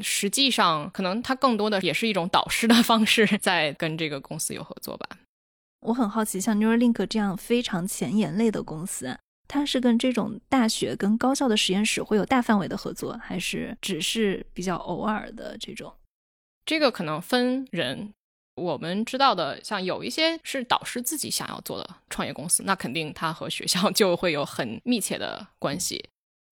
[0.02, 5.08] 实际上可能它更多的也是一种导师的方式，在跟这个公司有合作吧。
[5.80, 15.92] 我很好奇，像 Neuralink 这样非常前沿类的公司，它是跟这种大学跟高校的实验室会有大范围的合作，还是只是比较偶尔的这种？
[16.64, 18.12] 这个可能分人。
[18.56, 26.02] 我们知道的，像有一些是导师自己想要做的创业公司，那肯定他和学校就会有很密切的关系。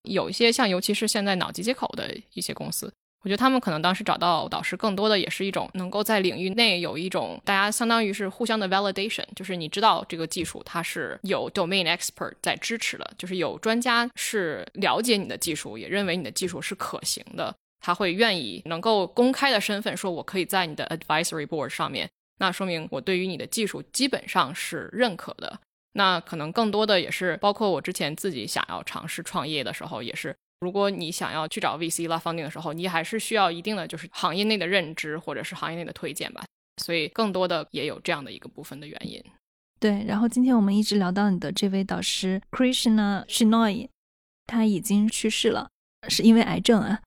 [0.03, 2.93] 有一些像，尤其是现在脑机接口的一些公司，
[3.25, 17.51] 我觉得他们可能当时找到导师，更多的也是一种能够在领域内有一种大家相当于是互相的 validation，就是你知道这个技术它是有 domain expert 在支持的，就是有专家是了解你的技术，也认为你的技术是可行的。
[17.79, 22.07] 他会愿意能够公开的身份说，我可以在你的 advisory board 上面，
[22.37, 25.59] 那说明我对于你的技术基本上是认可的。
[25.93, 36.43] 那可能更多的也是包括我之前自己想要尝试创业的时候，也是如果你想要去找 VC 拉 funding 的时候，你还是需要一定的就是行业内的认知或者是行业内的推荐吧。
[36.81, 39.23] 所以更多的也有这样的一个部分的原因。
[39.79, 43.89] 对，然后今天我们一直聊到你的这位导师 Krishna Shinoy，
[44.47, 45.69] 他已经去世了，
[46.07, 47.01] 是因为癌症啊。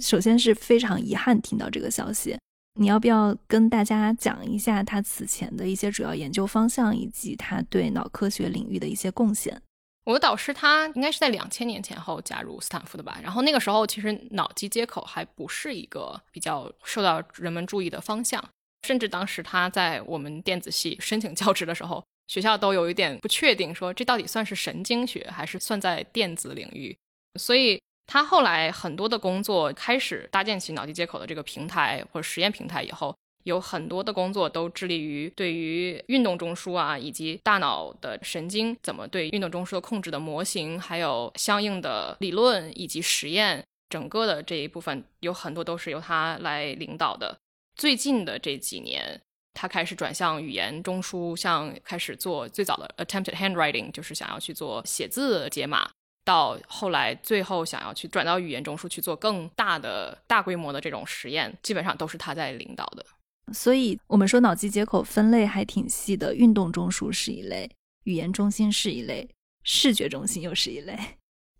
[0.00, 2.36] 首先是非常遗憾听到这个消息，
[2.80, 9.60] 你要不要跟大家讲一下他此前的一些主要研究方向，以及他对脑科学领域的一些贡献？
[10.04, 18.42] 我的导师他应该是在两千年前后加入斯坦福的吧，然后那个时候其实脑机接口还不是一个比较受到人们注意的方向，
[18.82, 26.96] 甚至当时他在我们电子系申请教职的时候，学校都有一点不确定，说这到底算是神经学还是算在电子领域，
[27.38, 27.80] 所以。
[28.06, 47.36] 他后来很多的工作开始搭建起脑机接口的这个平台或者实验平台以后，有很多的工作都致力于对于运动中枢啊，以及大脑的神经怎么对运动中枢的控制的模型，还有相应的理论以及实验，整个的这一部分有很多都是由他来领导的。
[47.76, 49.20] 最近的这几年，
[49.52, 55.90] 他开始转向语言中枢，像开始做最早的 attempted handwriting，就是想要去做写字解码。
[56.24, 63.04] 到后来，最后想要去转到语言中枢去做更大的、大规模的这种实验，基本上都是他在领导的。
[63.52, 67.70] 所以，我们说脑机接口分类还挺细的，运动中枢是一类，
[68.04, 69.28] 语言中心是一类，
[69.62, 70.98] 视觉中心又是一类。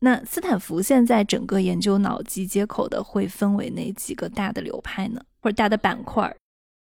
[0.00, 5.20] 那斯坦福现在整个研究脑机接口的会分为哪几个大的流派呢？
[5.40, 6.34] 或者大的板块？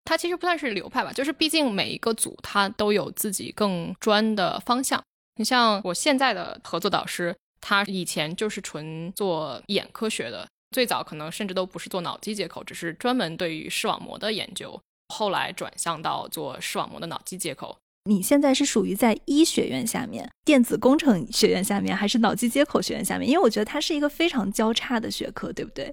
[0.04, 5.02] 它其实不算是流派吧，就是毕竟每一个组它都有自己更专的方向。
[5.36, 7.36] 你像我现在的合作导师。
[7.62, 14.80] 他以前就是纯做眼科学的，最早可能甚至都不是做脑机接口，只是专门对于视网膜的研究。
[15.10, 17.76] 后来转向到做视网膜的脑机接口。
[18.04, 23.28] 你现在是属于在医学院下面、电子工程学院下面，还是脑机接口学院下面？
[23.28, 25.92] 因为我觉得它是一个非常交叉的学科，对不对？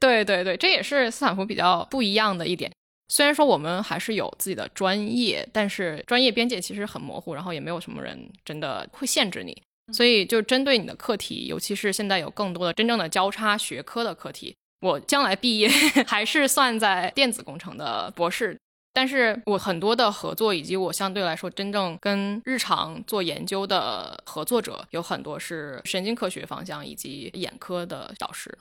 [0.00, 2.72] 对对对，这也是斯坦福比较不一样的一点。
[3.08, 9.62] 虽然说我们还是有自己的专业，但是专业边界其实很模糊，然后也没有什么人真的会限制你。
[9.92, 15.68] 所以，就针对你的课题，尤其是现在有更多的真正的交叉学科的课题，我将来毕业
[16.06, 18.58] 还是算在电子工程的博士。
[18.94, 28.54] 但是我很多的合作，以及我相对来说真正跟日常做研究的合作者，有很多是神经科学方向以及眼科的导师。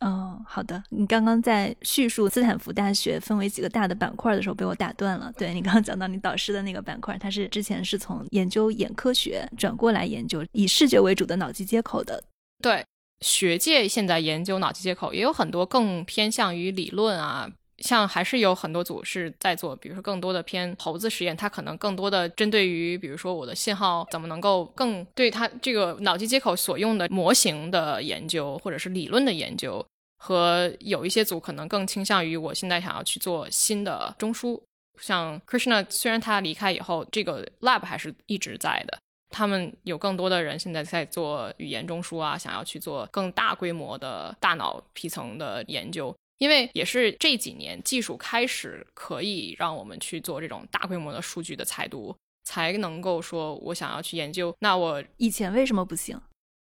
[0.00, 0.82] 哦，好的。
[0.88, 5.30] 你刚刚在叙述斯坦福大学分为几个大的板块的时候，被我打断了。
[5.36, 12.22] 对你刚刚讲到你导师的那个板块，他是之前是从研究眼科学转过来研究以视觉为主的脑机接口的。
[12.62, 12.82] 对，
[13.20, 29.84] 学界现在研究脑机接口也有很多更偏向于理论啊，像还是有很多组是在做，比如说更多的偏猴子实验，它可能更多的针对于，比如说我的信号怎么能够更对它这个脑机接口所用的模型的研究，或者是理论的研究，
[30.18, 34.60] 和有一些组可能更倾向于我现在想要去做新的中枢。
[35.00, 38.98] 像 Krishna 虽然他离开以后，这个 lab 还是一直在的。
[39.28, 54.54] 他们有更多的人现在在做语言中枢啊，想要去做更大规模的大脑皮层的研究，因为也是这几年技术开始可以让我们去做这种大规模的数据的采读，才能够说我想要去研究。
[54.60, 56.18] 那我以前为什么不行？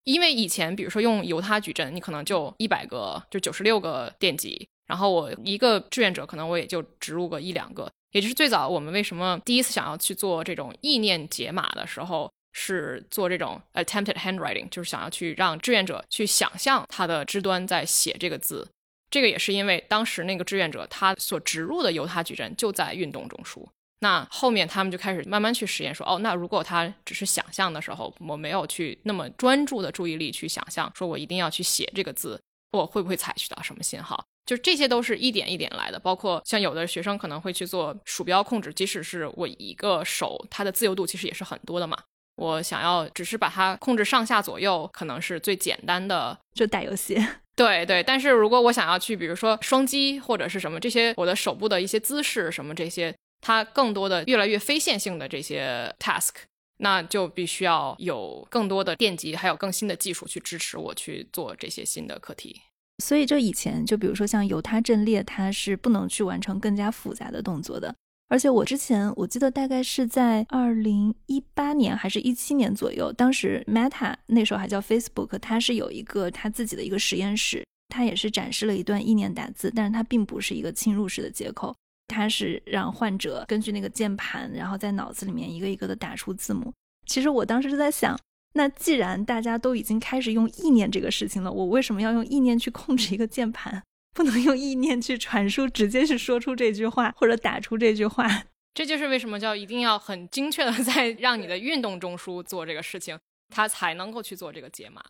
[0.06, 7.92] 因为以前比如说用犹他矩阵，你可能就一百个，就九十六个电极，然后我一个志愿者可能我也就植入个一两个。
[8.12, 12.32] 也就是最早我们为什么第一次想要去做这种意念解码的时候。
[12.54, 18.70] 是做这种 attempted handwriting，就是想要去让志愿者去想象他的肢端在写这个字。
[19.10, 23.64] 这个也是因为当时那个志愿者他所植入的犹他矩阵就在运动中枢。
[24.00, 32.42] 那后面他们就开始慢慢去实验，说哦，那如果他只是想象的时候，我没有去那么专注的注意力去想象，说我一定要去写这个字，
[32.72, 34.26] 我会不会采取到什么信号？
[34.46, 35.98] 就这些都是一点一点来的。
[35.98, 41.98] 包括像有的学生可能会去做鼠标控制，即使是我一个手，它的自由度其实也是很多的嘛。
[42.36, 47.16] 我想要只是把它控制上下左右，可能是最简单的，就打游戏。
[47.56, 56.32] 对对，但是如果我想要去，比如说双击或者是什么这些，我的手部的一些姿势什么这些，它更多的越来越非线性的这些 task，
[56.78, 62.60] 那就必须要有更多的电极，还有更新的技术去支持我去做这些新的课题。
[63.04, 67.94] 所以，就以前就比如说像犹他阵列，它是不能去完成更加复杂的动作的。
[68.30, 81.76] 而且我之前我记得大概是在二零一八年还是一七年左右，当时 Meta 那时候还叫 Facebook，它是有一个它自己的一个实验室，它也是展示了一段意念打字，但是它并不是一个侵入式的接口，
[82.08, 86.74] 它是让患者根据那个键盘，然后在脑子里面一个一个的打出字母。
[87.06, 88.18] 其实我当时就在想，
[88.54, 93.84] 那既然大家都已经开始用意念这个事情了，我为什么要用意念去控制一个键盘？
[94.14, 98.44] 不能用意念去传输，直接去说出这句话或者打出这句话。
[98.74, 105.04] 这就是为什么叫一定要很精确的在 让你的运动中枢做这个事情，它才能够去做这个解码。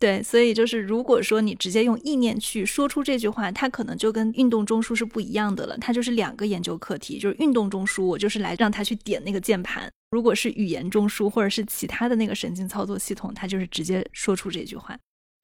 [0.00, 5.76] 对，所以就是如果说你直接用意念去说出这句话，它可能就跟运动中枢是不一样的了。
[5.78, 14.96] 它就是两个研究课题，就是运动中枢，我就是来让它去点那个键盘；如果是语言中枢或者是其他的那个神经操作系统，它就是直接说出这句话。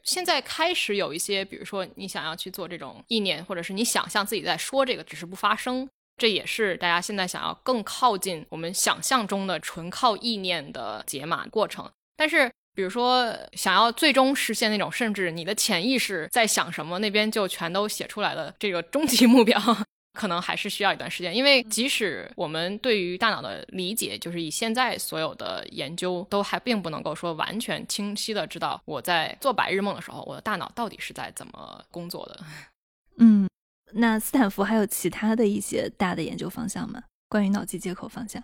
[0.05, 11.91] 现在开始有一些，比如说你想要去做这种意念，或者是你想象自己在说这个，只是不发声，这也是大家现在想要更靠近我们想象中的纯靠意念的解码过程。
[12.17, 19.59] 但是，比如说想要最终实现那种，甚至你的潜意识在想什么，那边就全都写出来了这个终极目标。
[20.15, 32.39] 可能还是需要一段时间，因为即使我们对于大脑的理解，就是以现在所有的研究，都还并不能够说完全清晰的知道我在做白日梦的时候，我的大脑到底是在怎么工作的。
[33.19, 33.49] 嗯，
[33.93, 37.03] 那斯坦福还有其他的一些大的研究方向吗？
[37.29, 38.41] 关于脑机接口方向，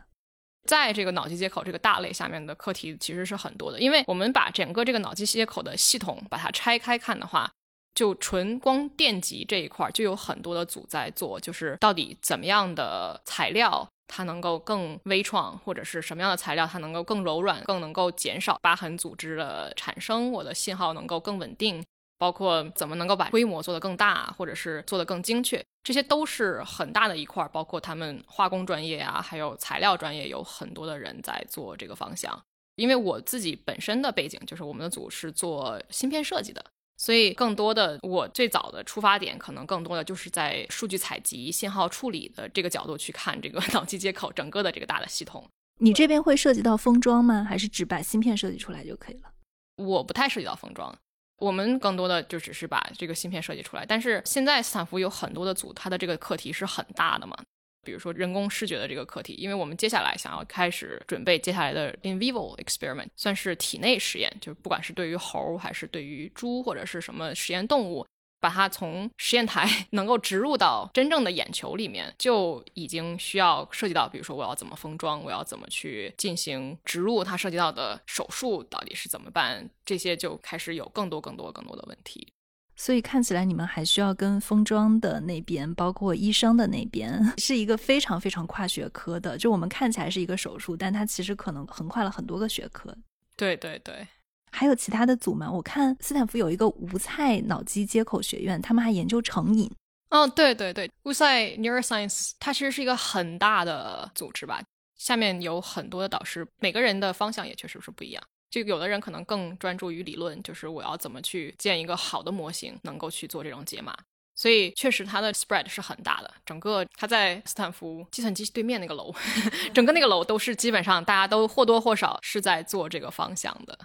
[0.66, 7.52] 在这个脑机接口这个大类下面的课题其实是很多的，因为我们把整个这个脑机接口的系统把它拆开看的话。
[7.94, 21.84] 就纯光电极这一块，就有很多的组在做，就是到底怎么样的材料它能够更微创，或者是什么样的材料它能够更柔软，更能够减少疤痕组织的产生，我的信号能够更稳定，
[22.18, 27.46] 包括怎么能够把规模做得更大，或者是做得更精确，这些都是很大的一块。
[27.52, 32.40] 包括他们化工专业啊，还有材料专业，有很多的人在做这个方向。
[32.76, 36.64] 因为我自己本身的背景就是我们的组是做芯片设计的。
[37.00, 45.48] 所以，更多的我最早的出发点，可能更多的就是在数据采集、信号处理的这个角度去看这个 脑机接口整个的这个大的系统。
[45.78, 47.42] 你这边会涉及到封装吗？
[47.48, 49.30] 还是只把芯片设计出来就可以了？
[49.76, 50.94] 我不太涉及到封装，
[51.38, 53.86] 我们更多的就只是把这个芯片设计出来。
[53.86, 57.34] 但是现在斯坦福有很多的组，它的这个课题是很大的嘛。
[57.82, 68.06] 比如说人工视觉的这个课题，因为我们接下来想要开始准备接下来的 in vivo experiment，算是体内实验，就不管是对于猴还是对于猪或者是什么实验动物，
[68.40, 82.32] 把它从实验台 能够植入到真正的眼球里面，就已经需要涉及到，比如说我要怎么封装，我要怎么去进行植入，它涉及到的手术到底是怎么办，这些就开始有更多更多更多的问题。
[82.80, 89.36] 所以看起来你们还需要跟封装的那边，包括医生的那边， 是一个非常非常跨学科的。
[89.36, 92.96] 就我们看起来是一个手术，但它其实可能横跨了很多个学科。
[93.36, 94.08] 对对对，
[94.50, 95.52] 还有其他的组吗？
[95.52, 99.70] 我看斯坦福有一个无菜脑机接口学院，他们还研究成瘾。
[100.08, 104.62] 哦，对对对，乌塞 Neuroscience 它其实是一个很大的组织吧，
[104.96, 108.22] 下面有很多的导师，每个人的方向也确实是不一样。
[108.50, 113.96] 就有的人可能更专注于理论，就是我要怎么去建一个好的模型，能够去做这种解码。
[114.34, 119.14] 所以确实它的 spread 是很大的，整个它在斯坦福计算机对面那个楼，
[119.74, 123.78] 整个那个楼都是基本上大家都或多或少是在做这个方向的。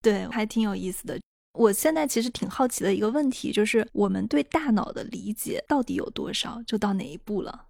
[0.00, 1.20] 对，还挺有意思的。
[1.52, 7.66] 我现在其实挺好奇的一个问题，就是我们对大脑的理解到底有多少，就到哪一步了？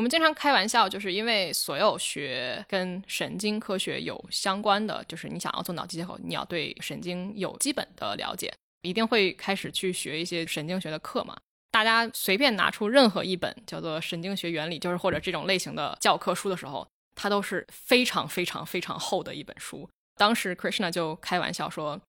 [0.00, 11.36] 我们经常开玩笑，就是因为所有学跟神经科学有相关的，就是你想要做脑机接口，你要对神经有基本的了解，一定会开始去学一些神经学的课嘛。
[11.70, 19.86] 大家随便拿出任何一本叫做《神经学原理》，就是或者这种类型的教科书的时候，它都是非常非常非常厚的一本书。
[20.16, 22.00] 当时 Krishna 就开玩笑说。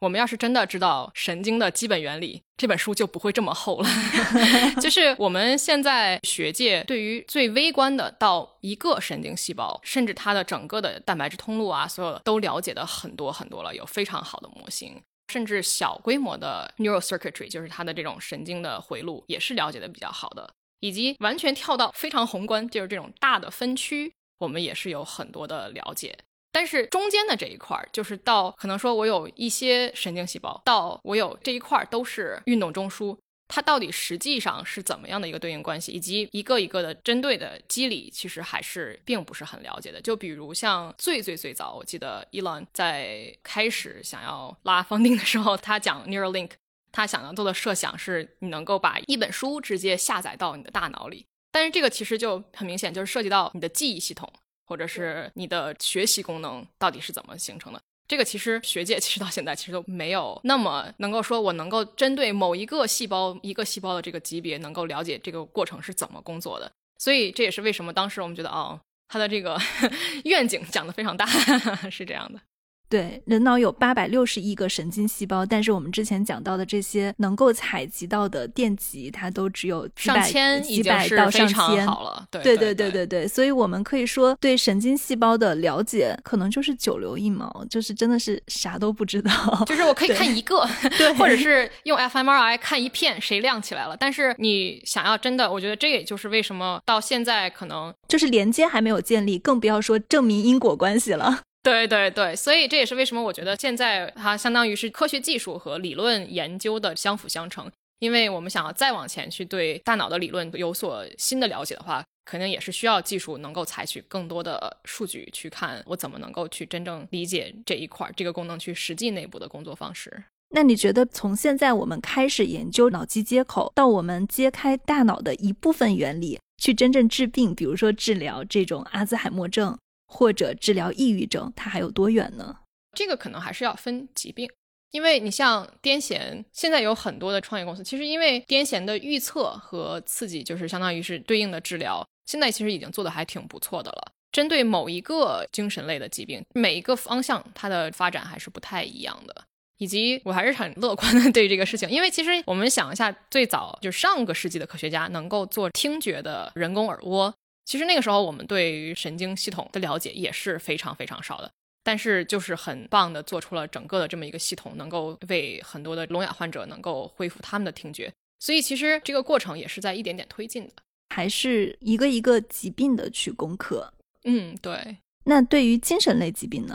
[0.00, 3.88] 我们要是真的知道神经的基本原理，这本书就不会这么厚了。
[4.80, 15.00] 就是我们现在学界对于最微观的到一个神经细胞，甚至它的整个的蛋白质通路啊，所有的都了解的很多很多了，有非常好的模型。
[15.32, 20.48] 甚至小规模的 neural circuitry，就是它的这种神经的回路，也是了解的比较好的。
[20.80, 26.16] 以及完全跳到非常宏观，就是这种大的分区，我们也是有很多的了解。
[26.50, 40.00] 但是中间的这一块儿，就是到可能说我有一些神经细胞，到我有这一块儿都是运动中枢，它到底实际上是怎么样的一个对应关系，以及一个一个的针对的机理，其实还是并不是很了解的。
[40.00, 46.52] 就比如像最最最早，我记得 Elon 在开始想要拉方定的时候，他讲 Neuralink，
[46.90, 54.32] 他想要做的设想是你能够把一本书直接下载到你的大脑里，但是这个其实就很明显就是涉及到你的记忆系统。
[54.68, 57.80] 或者是你的学习功能到底是怎么形成的？
[58.06, 66.70] 这个其实学界 其实到现在其实都没有那么能够说我能够针对某一个细胞一个细胞的这个级别能够了解这个过程是怎么工作的。
[66.98, 69.58] 所以这也是为什么当时我们觉得哦，他的这个
[70.24, 71.26] 愿景讲的非常大，
[71.90, 72.40] 是这样的。
[72.88, 81.86] 对，人脑有八百六十亿个神经细胞，但是我们之前讲到的这些能够采集到的电极，它都只有上千，几百到上千。
[81.86, 89.30] 好了，对对对对对对，所以我们可以说对神经细胞的了解，可能就是九牛一毛，就是真的是啥都不知道。
[89.66, 90.66] 就是我可以看一个，
[90.96, 93.96] 对，或者是用 fMRI 看一片，谁亮起来了。
[93.98, 101.42] 但是你想要真的，我觉得这也就是为什么到现在可能就是连接还没有建立，更不要说证明因果关系了。
[101.62, 107.70] 对对对，所以这也是为什么我觉得现在它相当于是科学技术和理论研究的相辅相成。
[108.00, 120.22] 因为我们想要再往前去对大脑的理论有所新的了解的话，肯定也是需要技术能够采取更多的数据去看我怎么能够去真正理解这一块这个功能去实际内部的工作方式。
[120.50, 129.76] 那你觉得从现在我们开始研究脑机接口，到我们揭开大脑的一部分原理，去真正治病，比如说治疗这种阿兹海默症？
[130.08, 132.56] 或者治疗抑郁症，它还有多远呢？
[132.96, 134.50] 这个可能还是要分疾病，
[134.90, 144.12] 因为你像癫痫，现在有很多的创业公司，其实因为癫痫的预测和刺激，就是相当于是对应的治疗，现在其实已经做的还挺不错的了。
[144.32, 149.44] 针对某一个精神类的疾病，每一个方向它的发展还是不太一样的。
[149.78, 157.32] 以及我还是很乐观的 对于这个事情，因为其实我们想一下，最早就上个世纪的科学家能够做听觉的人工耳蜗。
[157.68, 161.50] 其实那个时候，我们对于神经系统的了解也是非常非常少的，
[161.84, 168.10] 但是就是很棒的做出了整个的这么一个系统，能够为很多的聋哑患者能够恢复他们的听觉。
[168.40, 170.72] 所以其实这个过程也是在一点点推进的，
[171.14, 173.92] 还是一个一个疾病的去攻克。
[174.24, 174.96] 嗯，对。
[175.24, 176.74] 那对于精神类疾病呢？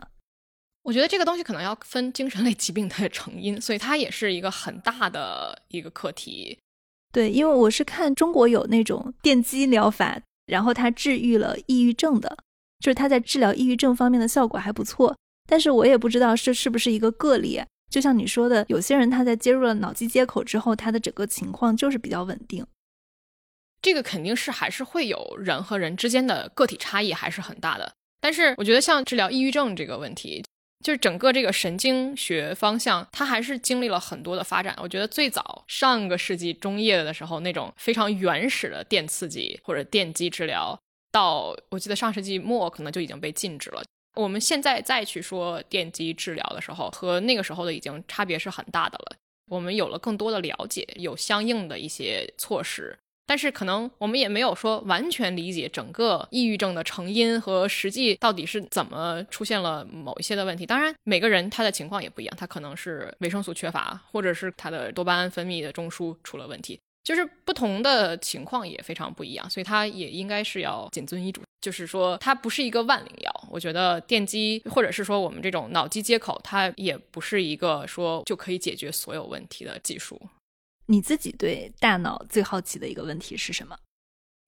[0.83, 6.59] 我觉得这个东西可能要分精神类疾病的成因，所以它也是一个很大的一个课题。
[7.11, 10.21] 对，因为我是看中国有那种电击疗法。
[10.45, 12.37] 然后他治愈了抑郁症的，
[12.79, 15.15] 就是他在治疗抑郁症方面的效果还不错。
[15.47, 17.61] 但是我也不知道这是不是一个个例。
[17.89, 22.65] 就像你说的，有些人他在接入了脑机接口之后，他的整个情况就是比较稳定。
[23.81, 27.93] 这个肯定是还是会有人和人之间的个体差异还是很大的。
[28.21, 30.43] 但是我觉得像治疗抑郁症这个问题。
[30.83, 34.75] 就是整个这个神经学方向，它还是经历了很多的发展。
[34.81, 40.77] 我觉得最早上个世纪中叶的时候，那种非常原始的电刺激或者电击治疗，
[41.11, 43.81] 到我记得上世纪末可能就已经被禁止了。
[44.15, 49.15] 我们现在再去说电击治疗的时候，和那个时候的已经差别是很大的了。
[49.49, 60.65] 我们有了更多的了解，有相应的一些措施，但是可能我们也没有说完全理解整个抑郁症的成因和实际到底是怎么出现了某一些的问题。
[60.65, 71.41] 当然，每个人他的情况也不一样，他可能是维生素缺乏，或者是他的多巴胺分泌的中枢出了问题，就是不同的情况也非常不一样，所以他也应该是要谨遵医嘱。
[71.61, 73.47] 就是说，它不是一个万灵药。
[73.49, 80.21] 我觉得电击或者是说我们这种脑机接口，它也不是一个说就可以解决所有问题的技术。
[80.87, 83.77] 你自己对大脑最好奇的一个问题是什么？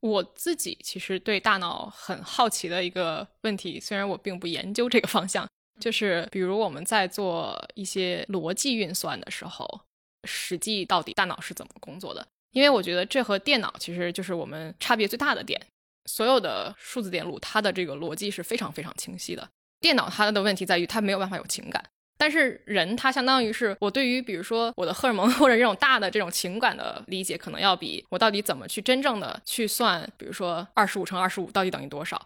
[0.02, 5.48] 我自己其实对大脑很好奇的一个问题，虽然我并不研究这个方向，
[5.80, 9.82] 就是比如我们在做一些逻辑运算的时候，
[10.26, 12.28] 实际到底大脑是怎么工作的？
[12.52, 15.60] 因为我觉得这和电脑其实就是我们差别最大的点。
[16.06, 19.50] 所有的数字电路，它的这个逻辑是非常非常清晰的。
[19.80, 21.84] 电脑它的问题在于它没有办法有情感。
[22.18, 32.22] 但是人他相当于是我对于比如说我的荷尔蒙 或者这种大的这种情感的理解，可能要比我到底怎么去真正的去算，比如说二十五乘二十五到底等于多少？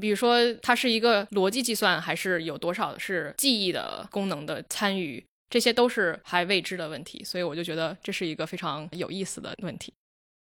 [0.00, 5.24] 比如说它是一个逻辑计算，还是有多少是记忆的功能的参与？
[5.50, 9.92] 这些都是还未知的问题，所以我就觉得这是一个非常有意思的问题。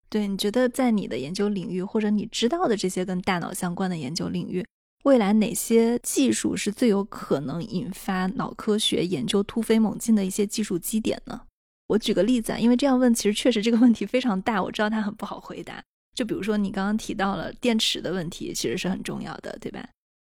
[0.07, 4.65] 对，你觉得在你的研究领域或者你知道的这些跟大脑相关的研究领域？
[5.03, 11.41] 未来哪些技术是最有可能引发脑科学研究突飞猛进的一些技术基点呢？
[11.87, 15.83] 我举个例子啊，因为这样问其实确实这个问题非常大，我知道它很不好回答。
[16.15, 19.85] 就比如说你刚刚提到了电池的问题，其实是很重要的，对吧？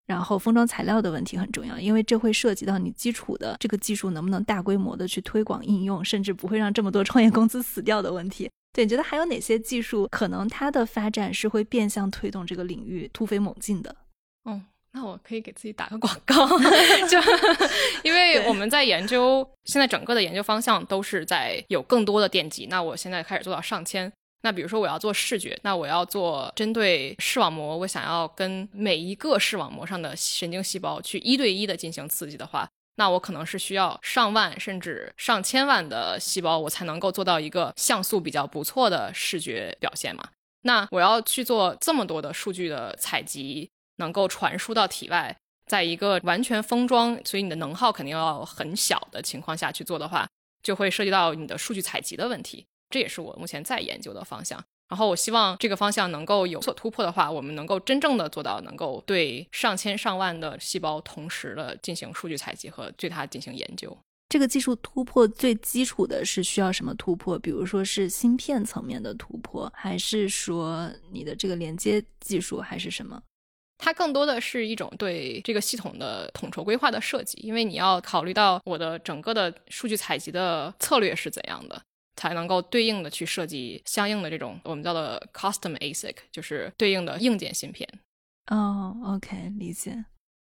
[0.08, 8.50] 然后封装材料的问题很重要，因为这会涉及到你基础的这个技术能不能大规模的去推广应用，甚至不会让这么多创业公司死掉的问题。
[8.74, 13.96] 对，你觉得还有哪些技术可能它的发展是会变相推动这个领域突飞猛进的？
[14.46, 16.48] 嗯， 那我可以给自己打个广告，
[17.10, 17.20] 就
[18.04, 22.68] 因为我们在研究，现在整个的研究方向都是在有更多的电极。
[22.68, 24.12] 那我现在开始做到上千。
[24.42, 40.30] 那比如说我要做视觉，那我要做针对视网膜，我想要跟每一个视网膜上的神经细胞去一对一的进行刺激的话，那我可能是需要上万甚至上千万的细胞，我才能够做到一个像素比较不错的视觉表现嘛。
[40.62, 43.68] 那我要去做这么多的数据的采集。
[43.98, 45.36] 能够传输到体外，
[45.66, 50.28] 在一个完全封装，所以你的能耗肯定要很小的情况下去做的话，
[50.62, 52.66] 就会涉及到你的数据采集的问题。
[52.90, 54.64] 这也是我目前在研究的方向。
[54.88, 63.98] 然后我希望这个方向能够有所突破的话，我们能够真正的做到能够对上千上万的细胞同时的进行数据采集和对它进行研究。
[64.30, 67.38] 这个技术突破最基础的是需要什么突破？
[67.40, 73.20] 比如说是芯片层面的突破，还是说你的这个连接技术，还是什么？
[73.78, 81.82] 它更多的是一种对这个系统的统筹规划的设计，因为你要考虑到我的整个的数据采集的策略是怎样的，
[82.16, 87.88] 才能够对应的去设计相应的这种我们叫做 custom ASIC，就是对应的硬件芯片。
[88.48, 90.06] 哦，OK，理解。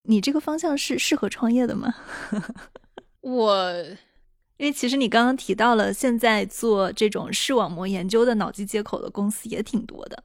[0.08, 1.94] 你这个方向是适合创业的吗？
[3.22, 3.72] 我，
[4.56, 10.22] 因为其实你刚刚提到了，现在做这种视网膜研究的脑机接口的公司也挺多的。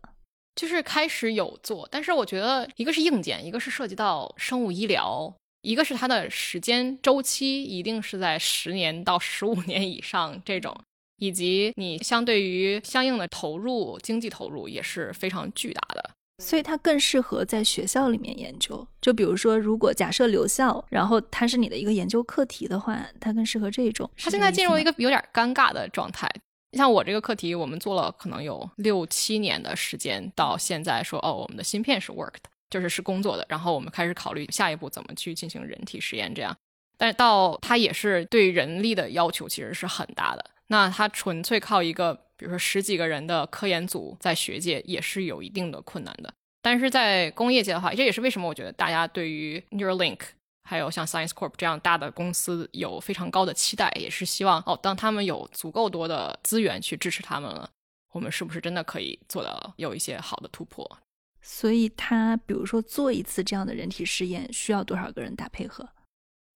[0.61, 5.33] 就是开始有做，但是我觉得一个是硬件，一个是涉及到生物医疗，
[5.63, 10.79] 一个是它的时间周期一定是在十年到十五年以上这种，
[11.17, 16.11] 以及你相对于相应的投入经济投入也是非常巨大的，
[16.43, 18.87] 所以它更适合在学校里面研究。
[19.01, 24.07] 就比如说，如果假设留校，然后它是你的一个研究课题的话，它更适合这种。
[24.15, 26.31] 它现在进入一个有点尴尬的状态。
[26.73, 33.45] 像我这个课题，我们做了可能有六七年的时间，到现在说哦，我们的芯片是 worked，就是是工作的。
[33.49, 36.55] 然后我们开始考虑下一步怎么去进行人体实验，这样。
[36.97, 40.51] 但是到它也是对人力的要求其实是很大的。
[40.67, 46.33] 那它纯粹靠一个，比如说十几个人的科研组，在学界也是有一定的困难的。
[46.61, 50.19] 但是在工业界的话，这也是为什么我觉得大家对于 Neuralink。
[50.63, 57.69] 还有像 Science Corp 这样大的公司有非常高的期待，也是希望哦，当他们有足够多的资源去支持他们了，
[58.11, 60.99] 我们是不是真的可以做到有一些好的突破？
[61.41, 65.89] 所以，他比如说做一次这样的人体试验需要多少个人打配合？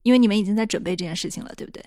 [0.03, 1.83] 因为你们已经在准备这件事情了，对不对？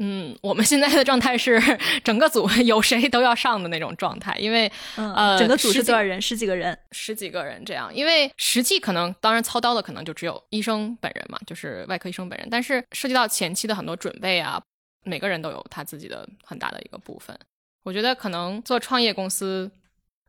[0.00, 1.60] 嗯，我们现在的状态是
[2.04, 6.22] 整个组有谁都要上的那种状态，因为呃，整个组是多少人？
[6.22, 7.92] 十几个人，十几个人这样。
[7.92, 12.46] 因为实际可能，当然操刀的可能就只有医生本人嘛，就是外科医生本人。
[12.48, 14.62] 但是涉及到前期的很多准备啊，
[15.04, 17.36] 每个人都有他自己的很大的一个部分。
[17.82, 19.68] 我觉得可能做创业公司，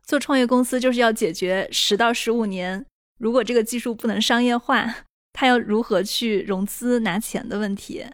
[0.04, 2.84] 做创业公司就是要解决十到十五年，
[3.20, 4.96] 如果这个技术不能商业化，
[5.32, 8.04] 他要如何去融资拿钱的问题。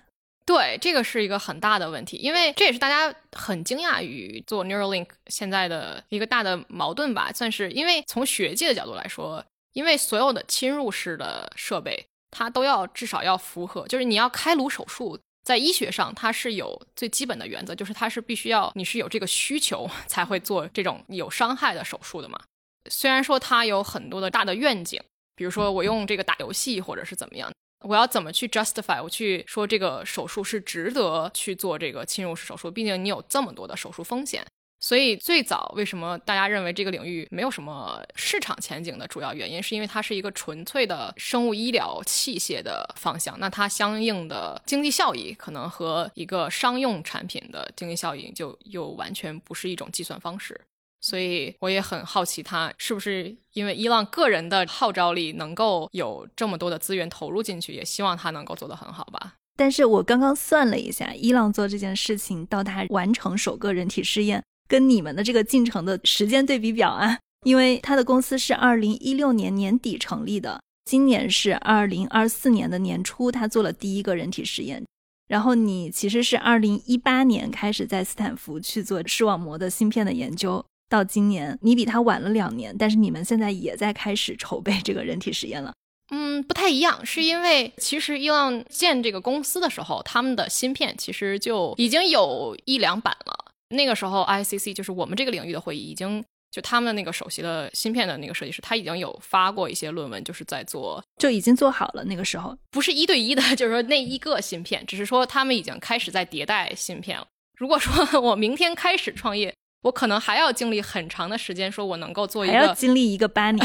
[0.46, 22.40] 对，这个是一个很大的问题，因为这也是大家很惊讶于做 Neuralink 现在的一个大的矛盾吧，算是因为从学界的角度来说，因为所有的侵入式的设备，它都要至少要符合，就是你要开颅手术，在医学上它是有最基本的原则，就是它是必须要你是有这个需求 才会做这种有伤害的手术的嘛。
[22.88, 25.02] 虽然说它有很多的大的愿景，
[25.34, 27.50] 比如说我用这个打游戏或者是怎么样。
[27.80, 29.02] 我要怎么去 justify？
[29.02, 34.44] 我去说这个手术是值得去做这个侵入式手术，毕竟你有这么多的手术风险。
[34.78, 50.60] 所以最早为什么大家认为这个领域没有什么市场前景的主要原因，是因为它是一个纯粹的生物医疗器械的方向，那它相应的经济效益可能和一个商用产品的经济效益就又完全不是一种计算方式。
[51.00, 59.34] 所以我也很好奇，他是不是因为伊朗个人的号召力能够有这么多的资源投入进去，也希望他能够做得很好吧。
[59.56, 74.84] 但是我刚刚算了一下，伊朗做这件事情到他完成首个人体试验，跟你们的这个进程的时间对比表啊，因为他的公司是二零一六年年底成立的，今年是二零二四年的年初，他做了第一个人体实验，
[75.28, 80.64] 然后你其实是二零一八年开始在斯坦福去做视网膜的芯片的研究。
[80.88, 85.72] 到今年，你比他晚了两年，但是你们现在也在开始筹备这个人体实验了。
[86.10, 93.52] 嗯，不太一样，是因为其实伊朗建这个公司的时候，他们的芯片其实就已经有一两版了。
[93.70, 102.04] 那个时候，ICC 就是我们这个领域的会议，已经就他们的那个首席的芯片的那个设计师，他已经有发过一些论文，就是在做，就已经做好了。
[102.04, 107.26] 那个时候不是一对一的， 就是说那一个芯片，只是说他们已经开始在迭代芯片了。
[107.58, 109.52] 如果说我明天开始创业。
[109.86, 113.64] 我可能还要经历很长的时间，说我能够做一个，还要经历一个八年，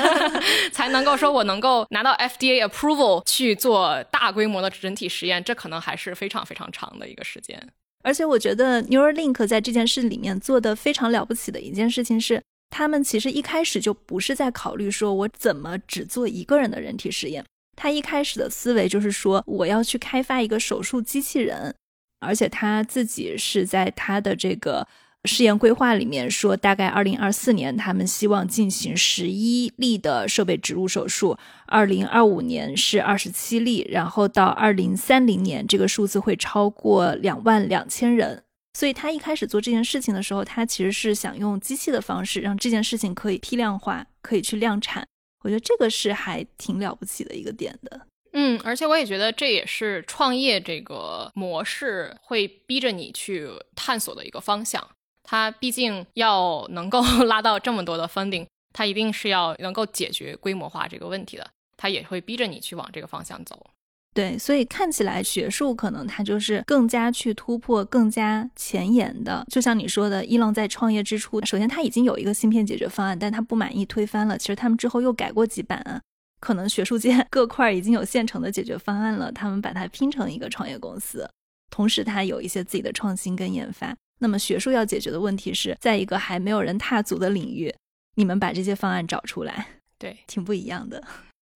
[0.70, 7.58] 才能够说我能够拿到 FDA approval 去做大规模的人体实验，这可能还是非常非常长的一个时间。
[8.04, 17.42] 而且我觉得 Neuralink 在这件事里面做的非常了不起的一件事情是，他们其实一开始就不是在考虑说我怎么只做一个人的人体实验，
[17.74, 21.74] 他一开始的思维就是说我要去开发一个手术机器人，
[22.20, 24.86] 而且他自己是在他的这个。
[25.26, 38.44] 试验规划里面说，大概二零二四年他们希望进行十一例的设备植入手术，二零二五年是二十七例，然后到二零三零年这个数字会超过两万两千人。
[38.74, 45.06] 所以他一开始做这件事情的时候，他其实是想用机器的方式让这件事情可以批量化，可以去量产。
[45.42, 48.02] 我觉得这个是还挺了不起的一个点的。
[48.32, 54.86] 嗯，而且我也觉得这也是创业这个模式会逼着你去探索的一个方向。
[55.28, 61.46] 它毕竟要能够 拉到这么多的 funding，它一定是要能够解决规模化这个问题的。
[61.76, 63.66] 它也会逼着你去往这个方向走。
[64.14, 69.44] 对，所以看起来学术可能它就是更加去突破、更加前沿的。
[69.50, 74.38] 就像你说的，伊朗在创业之初，首先他已经有一个芯片解决方案，但他不满意推翻了。
[74.38, 76.00] 其实他们之后又改过几版啊。
[76.40, 81.28] 可能学术界 各块已经有现成的解决方案了，他们把它拼成一个创业公司，
[81.68, 83.94] 同时它有一些自己的创新跟研发。
[84.18, 87.74] 那么学术要解决的问题是在一个还没有人踏足的领域，
[88.14, 89.66] 你们把这些方案找出来，
[89.98, 91.02] 对，挺不一样的。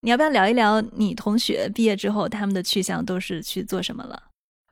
[0.03, 4.23] 你要不要聊一聊你同学毕业之后他们的去向都是去做什么了？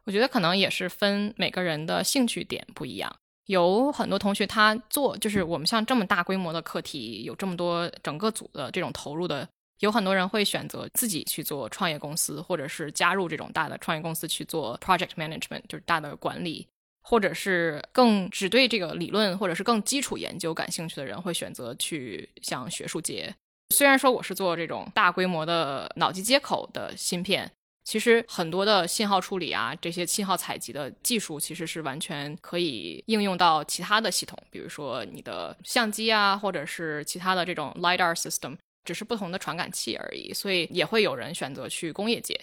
[0.05, 3.15] 我觉得可能也是分每个人的兴趣点不一样。
[3.47, 9.47] 有很多同学他做就是我们像这么大规模的课题，有这么多整个组的这种投入的，
[9.81, 16.67] 有很多人会选择自己去做创业公司，或者是加入这种大的创业公司去做 project management，就是大的管理。
[17.09, 23.35] 或者是更只对这个理论或者是更基础研究感兴趣的人，会选择去向学术界。
[23.71, 27.51] 虽然说我是做这种大规模的脑机接口的芯片，
[27.83, 38.55] 其实很多的信号处理啊，这些信号采集的技术，其实是完全可以应用到其他的系统，比如说你的相机啊，或者是其他的这种 lidar system，
[38.85, 40.35] 只是不同的传感器而已。
[40.35, 42.39] 所以也会有人选择去工业界。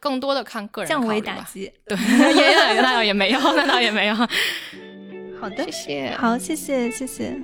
[0.00, 1.96] 更多的看个人降维打击，对，
[2.34, 4.14] 也那倒也没有， 那倒也没有。
[4.14, 7.38] 好的，谢谢，好，谢谢，谢谢。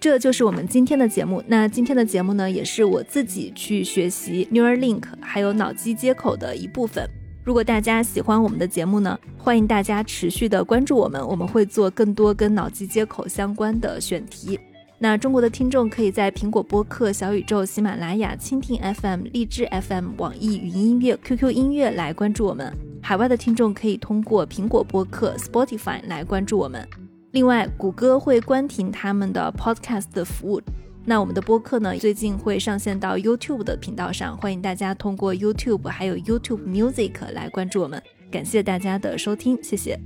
[0.00, 1.42] 这就是我们今天的节目。
[1.46, 7.08] 那今天的节目呢，也是我自己去学习 Neuralink 还有脑机接口的一部分。
[7.44, 14.58] 如果大家喜欢我们的节目呢，欢迎大家持续的关注我们，我们会做更多跟脑机接口相关的选题。
[15.02, 22.72] 那中国的听众可以在苹果播客、小宇宙、喜马拉雅、蜻蜓 FM、荔枝 FM、网易云音乐、QQ 音乐来关注我们。
[23.02, 26.86] 海外的听众可以通过苹果播客、Spotify 来关注我们。
[27.32, 30.62] 另外，谷歌会关停他们的 Podcast 的服务，
[31.04, 38.00] 那我们的播客呢，最近会上线到 YouTube 的频道上，欢迎大家通过 YouTube 还有 YouTube Music 来关注我们。
[38.30, 39.98] 感谢大家的收听，谢谢。